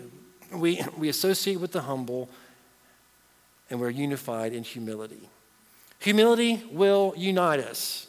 we, 0.52 0.82
we 0.96 1.08
associate 1.08 1.60
with 1.60 1.72
the 1.72 1.82
humble 1.82 2.28
and 3.70 3.80
we're 3.80 3.90
unified 3.90 4.52
in 4.52 4.62
humility. 4.62 5.28
Humility 6.00 6.62
will 6.70 7.14
unite 7.16 7.60
us. 7.60 8.06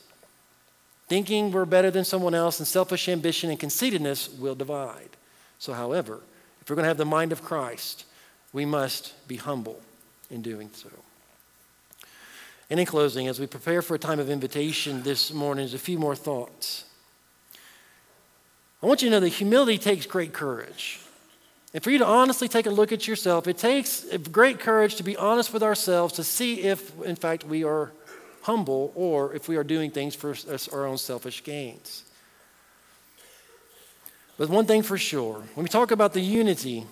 Thinking 1.07 1.51
we're 1.51 1.65
better 1.65 1.91
than 1.91 2.03
someone 2.03 2.33
else 2.33 2.59
and 2.59 2.67
selfish 2.67 3.07
ambition 3.07 3.49
and 3.49 3.59
conceitedness 3.59 4.29
will 4.29 4.55
divide. 4.55 5.09
So, 5.59 5.73
however, 5.73 6.21
if 6.61 6.69
we're 6.69 6.75
going 6.75 6.83
to 6.83 6.89
have 6.89 6.97
the 6.97 7.05
mind 7.05 7.31
of 7.31 7.43
Christ, 7.43 8.05
we 8.51 8.65
must 8.65 9.13
be 9.27 9.37
humble 9.37 9.81
in 10.29 10.41
doing 10.41 10.69
so. 10.73 10.89
And 12.69 12.79
in 12.79 12.85
closing, 12.85 13.27
as 13.27 13.39
we 13.39 13.47
prepare 13.47 13.81
for 13.81 13.95
a 13.95 13.99
time 13.99 14.19
of 14.19 14.29
invitation 14.29 15.03
this 15.03 15.31
morning, 15.31 15.63
there's 15.63 15.75
a 15.75 15.79
few 15.79 15.99
more 15.99 16.15
thoughts. 16.15 16.85
I 18.81 18.87
want 18.87 19.01
you 19.01 19.09
to 19.09 19.15
know 19.15 19.19
that 19.19 19.29
humility 19.29 19.77
takes 19.77 20.05
great 20.05 20.33
courage. 20.33 20.99
And 21.73 21.83
for 21.83 21.91
you 21.91 21.99
to 21.99 22.05
honestly 22.05 22.47
take 22.47 22.65
a 22.65 22.71
look 22.71 22.91
at 22.91 23.07
yourself, 23.07 23.47
it 23.47 23.57
takes 23.57 24.05
great 24.31 24.59
courage 24.59 24.95
to 24.95 25.03
be 25.03 25.17
honest 25.17 25.53
with 25.53 25.61
ourselves 25.61 26.13
to 26.13 26.23
see 26.23 26.61
if, 26.61 26.99
in 27.03 27.15
fact, 27.15 27.43
we 27.43 27.63
are 27.63 27.91
humble 28.43 28.91
or 28.95 29.33
if 29.33 29.47
we 29.47 29.57
are 29.57 29.63
doing 29.63 29.91
things 29.91 30.15
for 30.15 30.35
our 30.71 30.85
own 30.85 30.97
selfish 30.97 31.43
gains. 31.43 32.03
But 34.37 34.49
one 34.49 34.65
thing 34.65 34.83
for 34.83 34.97
sure, 34.97 35.43
when 35.53 35.63
we 35.63 35.69
talk 35.69 35.91
about 35.91 36.13
the 36.13 36.21
unity 36.21 36.85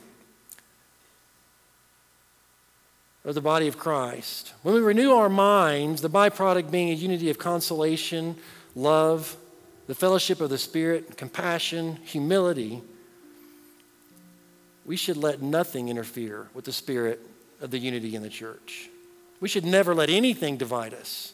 of 3.26 3.36
the 3.36 3.42
body 3.42 3.68
of 3.68 3.78
Christ, 3.78 4.54
when 4.64 4.76
we 4.76 4.82
renew 4.82 5.14
our 5.14 5.30
minds, 5.30 6.02
the 6.02 6.10
byproduct 6.10 6.70
being 6.72 6.90
a 6.90 6.94
unity 6.94 7.30
of 7.30 7.38
consolation, 7.38 8.36
love, 8.76 9.38
the 9.88 9.96
fellowship 9.96 10.42
of 10.42 10.50
the 10.50 10.58
Spirit, 10.58 11.16
compassion, 11.18 11.98
humility, 12.04 12.82
we 14.86 14.96
should 14.98 15.18
let 15.18 15.42
nothing 15.42 15.90
interfere 15.90 16.50
with 16.54 16.66
the 16.66 16.74
spirit 16.74 17.22
of 17.62 17.72
the 17.72 17.80
unity 17.80 18.16
in 18.16 18.22
the 18.22 18.30
church. 18.30 18.90
We 19.40 19.48
should 19.48 19.66
never 19.66 19.96
let 19.96 20.10
anything 20.10 20.58
divide 20.58 20.94
us. 20.94 21.34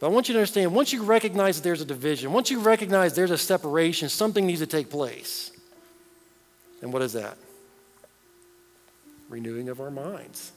But 0.00 0.06
I 0.06 0.10
want 0.10 0.28
you 0.28 0.32
to 0.32 0.40
understand 0.40 0.74
once 0.74 0.92
you 0.92 1.02
recognize 1.02 1.56
that 1.56 1.62
there's 1.62 1.80
a 1.80 1.86
division, 1.86 2.32
once 2.32 2.50
you 2.50 2.60
recognize 2.60 3.14
there's 3.14 3.30
a 3.30 3.38
separation, 3.38 4.08
something 4.08 4.46
needs 4.46 4.60
to 4.60 4.66
take 4.66 4.90
place. 4.90 5.52
And 6.80 6.92
what 6.92 7.02
is 7.02 7.12
that? 7.12 7.36
Renewing 9.32 9.70
of 9.70 9.80
our 9.80 9.90
minds. 9.90 10.52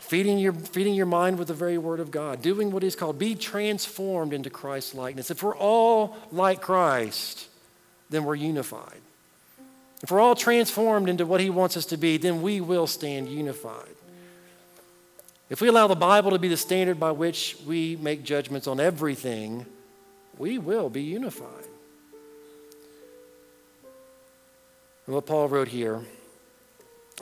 Feeding 0.00 0.38
your, 0.38 0.52
feeding 0.52 0.94
your 0.94 1.06
mind 1.06 1.38
with 1.38 1.48
the 1.48 1.54
very 1.54 1.78
word 1.78 1.98
of 1.98 2.10
God, 2.10 2.42
doing 2.42 2.70
what 2.70 2.84
is 2.84 2.94
called 2.94 3.18
be 3.18 3.34
transformed 3.34 4.34
into 4.34 4.50
Christ's 4.50 4.94
likeness. 4.94 5.30
If 5.30 5.42
we're 5.42 5.56
all 5.56 6.14
like 6.30 6.60
Christ, 6.60 7.48
then 8.10 8.24
we're 8.24 8.34
unified. 8.34 9.00
If 10.02 10.10
we're 10.10 10.20
all 10.20 10.34
transformed 10.34 11.08
into 11.08 11.24
what 11.24 11.40
He 11.40 11.48
wants 11.48 11.78
us 11.78 11.86
to 11.86 11.96
be, 11.96 12.18
then 12.18 12.42
we 12.42 12.60
will 12.60 12.86
stand 12.86 13.28
unified. 13.28 13.88
If 15.48 15.62
we 15.62 15.68
allow 15.68 15.86
the 15.86 15.96
Bible 15.96 16.32
to 16.32 16.38
be 16.38 16.48
the 16.48 16.56
standard 16.58 17.00
by 17.00 17.12
which 17.12 17.56
we 17.66 17.96
make 17.96 18.24
judgments 18.24 18.66
on 18.66 18.78
everything, 18.78 19.64
we 20.36 20.58
will 20.58 20.90
be 20.90 21.02
unified. 21.02 21.64
And 25.06 25.14
what 25.14 25.24
Paul 25.24 25.48
wrote 25.48 25.68
here 25.68 26.02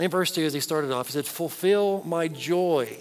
in 0.01 0.11
verse 0.11 0.31
2, 0.31 0.45
as 0.45 0.55
he 0.55 0.61
started 0.61 0.91
off, 0.91 1.07
he 1.07 1.13
said, 1.13 1.27
Fulfill 1.27 2.03
my 2.05 2.29
joy 2.29 2.97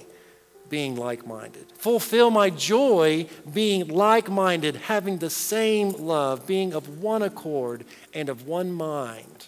being 0.70 0.96
like 0.96 1.28
minded. 1.28 1.66
Fulfill 1.74 2.32
my 2.32 2.50
joy 2.50 3.28
being 3.54 3.88
like 3.88 4.30
minded, 4.30 4.76
having 4.76 5.18
the 5.18 5.30
same 5.30 5.92
love, 5.92 6.48
being 6.48 6.74
of 6.74 7.02
one 7.02 7.22
accord 7.22 7.86
and 8.14 8.30
of 8.30 8.48
one 8.48 8.72
mind. 8.72 9.48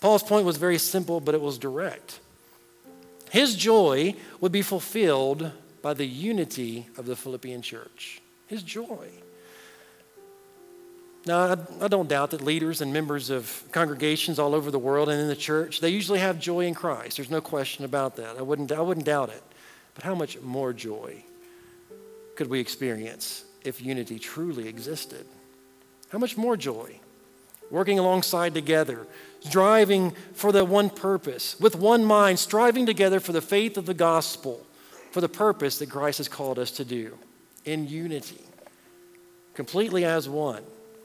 Paul's 0.00 0.22
point 0.22 0.44
was 0.44 0.56
very 0.56 0.78
simple, 0.78 1.20
but 1.20 1.34
it 1.34 1.40
was 1.40 1.58
direct. 1.58 2.20
His 3.30 3.54
joy 3.54 4.14
would 4.40 4.52
be 4.52 4.62
fulfilled 4.62 5.50
by 5.82 5.94
the 5.94 6.06
unity 6.06 6.86
of 6.96 7.06
the 7.06 7.16
Philippian 7.16 7.62
church. 7.62 8.20
His 8.46 8.62
joy. 8.62 9.08
Now, 11.28 11.58
I 11.82 11.88
don't 11.88 12.08
doubt 12.08 12.30
that 12.30 12.40
leaders 12.40 12.80
and 12.80 12.90
members 12.90 13.28
of 13.28 13.62
congregations 13.70 14.38
all 14.38 14.54
over 14.54 14.70
the 14.70 14.78
world 14.78 15.10
and 15.10 15.20
in 15.20 15.28
the 15.28 15.36
church, 15.36 15.80
they 15.80 15.90
usually 15.90 16.20
have 16.20 16.40
joy 16.40 16.60
in 16.60 16.72
Christ. 16.72 17.18
There's 17.18 17.28
no 17.28 17.42
question 17.42 17.84
about 17.84 18.16
that. 18.16 18.38
I 18.38 18.42
wouldn't, 18.42 18.72
I 18.72 18.80
wouldn't 18.80 19.04
doubt 19.04 19.28
it. 19.28 19.42
But 19.94 20.04
how 20.04 20.14
much 20.14 20.40
more 20.40 20.72
joy 20.72 21.22
could 22.34 22.48
we 22.48 22.60
experience 22.60 23.44
if 23.62 23.82
unity 23.82 24.18
truly 24.18 24.68
existed? 24.68 25.26
How 26.08 26.16
much 26.16 26.38
more 26.38 26.56
joy? 26.56 26.98
Working 27.70 27.98
alongside 27.98 28.54
together, 28.54 29.06
striving 29.40 30.12
for 30.32 30.50
the 30.50 30.64
one 30.64 30.88
purpose, 30.88 31.60
with 31.60 31.76
one 31.76 32.06
mind, 32.06 32.38
striving 32.38 32.86
together 32.86 33.20
for 33.20 33.32
the 33.32 33.42
faith 33.42 33.76
of 33.76 33.84
the 33.84 33.92
gospel, 33.92 34.64
for 35.10 35.20
the 35.20 35.28
purpose 35.28 35.78
that 35.80 35.90
Christ 35.90 36.16
has 36.16 36.28
called 36.28 36.58
us 36.58 36.70
to 36.70 36.86
do 36.86 37.18
in 37.66 37.86
unity, 37.86 38.40
completely 39.52 40.06
as 40.06 40.26
one 40.26 40.64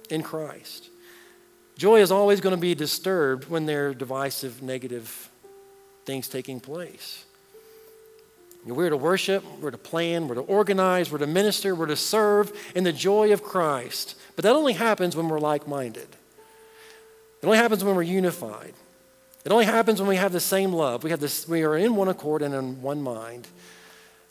in 0.10 0.24
Christ. 0.24 0.90
Joy 1.78 2.02
is 2.02 2.12
always 2.12 2.40
going 2.40 2.56
to 2.56 2.62
be 2.62 2.76
disturbed 2.76 3.50
when 3.50 3.66
there 3.66 3.90
are 3.90 3.94
divisive, 3.94 4.62
negative 4.62 5.30
things 6.06 6.28
taking 6.28 6.60
place. 6.60 7.26
We're 8.66 8.90
to 8.90 8.98
worship, 8.98 9.44
we're 9.60 9.72
to 9.72 9.78
plan, 9.78 10.28
we're 10.28 10.36
to 10.36 10.42
organize, 10.42 11.12
we're 11.12 11.18
to 11.18 11.28
minister, 11.28 11.76
we're 11.76 11.88
to 11.88 11.98
serve 11.98 12.54
in 12.76 12.86
the 12.86 12.94
joy 12.94 13.34
of 13.34 13.44
Christ. 13.44 14.16
But 14.36 14.44
that 14.44 14.56
only 14.56 14.74
happens 14.74 15.16
when 15.16 15.28
we're 15.28 15.40
like 15.40 15.68
minded. 15.68 16.08
It 17.42 17.46
only 17.46 17.58
happens 17.58 17.84
when 17.84 17.96
we're 17.96 18.04
unified. 18.04 18.74
It 19.44 19.52
only 19.52 19.66
happens 19.66 20.00
when 20.00 20.08
we 20.08 20.16
have 20.16 20.32
the 20.32 20.40
same 20.40 20.72
love. 20.72 21.04
We, 21.04 21.10
have 21.10 21.20
this, 21.20 21.46
we 21.46 21.64
are 21.64 21.76
in 21.76 21.98
one 21.98 22.08
accord 22.08 22.42
and 22.42 22.54
in 22.56 22.82
one 22.82 23.02
mind. 23.02 23.48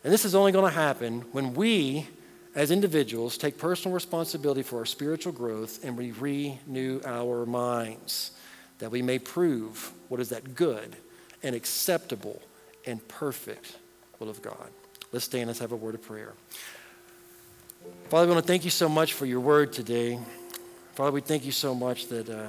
And 0.03 0.13
this 0.13 0.25
is 0.25 0.35
only 0.35 0.51
going 0.51 0.65
to 0.65 0.75
happen 0.75 1.21
when 1.33 1.53
we, 1.53 2.09
as 2.55 2.71
individuals, 2.71 3.39
take 3.39 3.59
personal 3.59 3.95
responsibility 3.95 4.63
for 4.63 4.79
our 4.79 4.85
spiritual 4.85 5.33
growth 5.33 5.85
and 5.85 5.97
we 5.97 6.13
renew 6.13 7.01
our 7.05 7.47
minds, 7.47 8.33
that 8.79 8.91
we 8.91 9.03
may 9.03 9.19
prove 9.19 9.93
what 10.09 10.21
is 10.21 10.29
that 10.31 10.55
good 10.55 10.97
and 11.43 11.55
acceptable 11.55 12.43
and 12.87 13.07
perfect 13.09 13.77
will 14.19 14.29
of 14.29 14.43
God. 14.43 14.71
Let's 15.13 15.25
stand. 15.25 15.49
Let's 15.49 15.61
have 15.61 15.73
a 15.73 15.77
word 15.77 15.95
of 15.95 16.03
prayer. 16.03 16.35
Father, 18.09 18.27
we 18.27 18.35
want 18.35 18.45
to 18.45 18.49
thank 18.49 18.65
you 18.65 18.71
so 18.71 18.89
much 18.89 19.15
for 19.15 19.27
your 19.27 19.41
word 19.41 19.73
today. 19.73 20.19
Father, 20.95 21.11
we 21.11 21.21
thank 21.21 21.45
you 21.45 21.53
so 21.53 21.75
much 21.75 22.09
that. 22.09 22.29
Uh, 22.29 22.49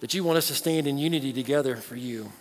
that 0.00 0.14
you 0.14 0.24
want 0.24 0.38
us 0.38 0.48
to 0.48 0.54
stand 0.54 0.86
in 0.86 0.98
unity 0.98 1.32
together 1.32 1.76
for 1.76 1.96
you. 1.96 2.32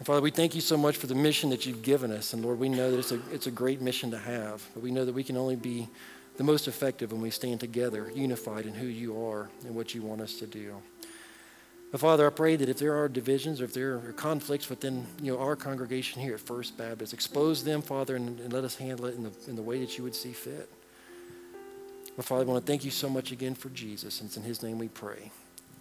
And 0.00 0.06
Father, 0.06 0.22
we 0.22 0.30
thank 0.30 0.54
you 0.54 0.62
so 0.62 0.78
much 0.78 0.96
for 0.96 1.08
the 1.08 1.14
mission 1.14 1.50
that 1.50 1.66
you've 1.66 1.82
given 1.82 2.10
us. 2.10 2.32
And 2.32 2.42
Lord, 2.42 2.58
we 2.58 2.70
know 2.70 2.90
that 2.90 2.98
it's 2.98 3.12
a, 3.12 3.20
it's 3.30 3.46
a 3.46 3.50
great 3.50 3.82
mission 3.82 4.10
to 4.12 4.18
have, 4.18 4.66
but 4.72 4.82
we 4.82 4.90
know 4.90 5.04
that 5.04 5.14
we 5.14 5.22
can 5.22 5.36
only 5.36 5.56
be 5.56 5.90
the 6.38 6.42
most 6.42 6.66
effective 6.68 7.12
when 7.12 7.20
we 7.20 7.28
stand 7.28 7.60
together, 7.60 8.10
unified 8.14 8.64
in 8.64 8.72
who 8.72 8.86
you 8.86 9.22
are 9.26 9.50
and 9.66 9.74
what 9.74 9.94
you 9.94 10.00
want 10.00 10.22
us 10.22 10.38
to 10.38 10.46
do. 10.46 10.76
But 11.92 12.00
Father, 12.00 12.26
I 12.26 12.30
pray 12.30 12.56
that 12.56 12.70
if 12.70 12.78
there 12.78 12.96
are 12.96 13.10
divisions 13.10 13.60
or 13.60 13.64
if 13.64 13.74
there 13.74 13.96
are 13.96 14.14
conflicts 14.16 14.70
within 14.70 15.06
you 15.20 15.34
know, 15.34 15.38
our 15.38 15.54
congregation 15.54 16.22
here 16.22 16.32
at 16.32 16.40
First 16.40 16.78
Baptist, 16.78 17.12
expose 17.12 17.62
them, 17.62 17.82
Father, 17.82 18.16
and, 18.16 18.40
and 18.40 18.54
let 18.54 18.64
us 18.64 18.76
handle 18.76 19.04
it 19.04 19.16
in 19.16 19.24
the, 19.24 19.32
in 19.48 19.54
the 19.54 19.60
way 19.60 19.80
that 19.80 19.98
you 19.98 20.04
would 20.04 20.14
see 20.14 20.32
fit. 20.32 20.70
But 22.16 22.24
Father, 22.24 22.44
I 22.44 22.46
want 22.46 22.64
to 22.64 22.72
thank 22.72 22.86
you 22.86 22.90
so 22.90 23.10
much 23.10 23.32
again 23.32 23.54
for 23.54 23.68
Jesus, 23.68 24.22
and 24.22 24.28
it's 24.28 24.38
in 24.38 24.44
his 24.44 24.62
name 24.62 24.78
we 24.78 24.88
pray. 24.88 25.30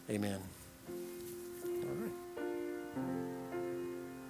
Amen. 0.10 0.42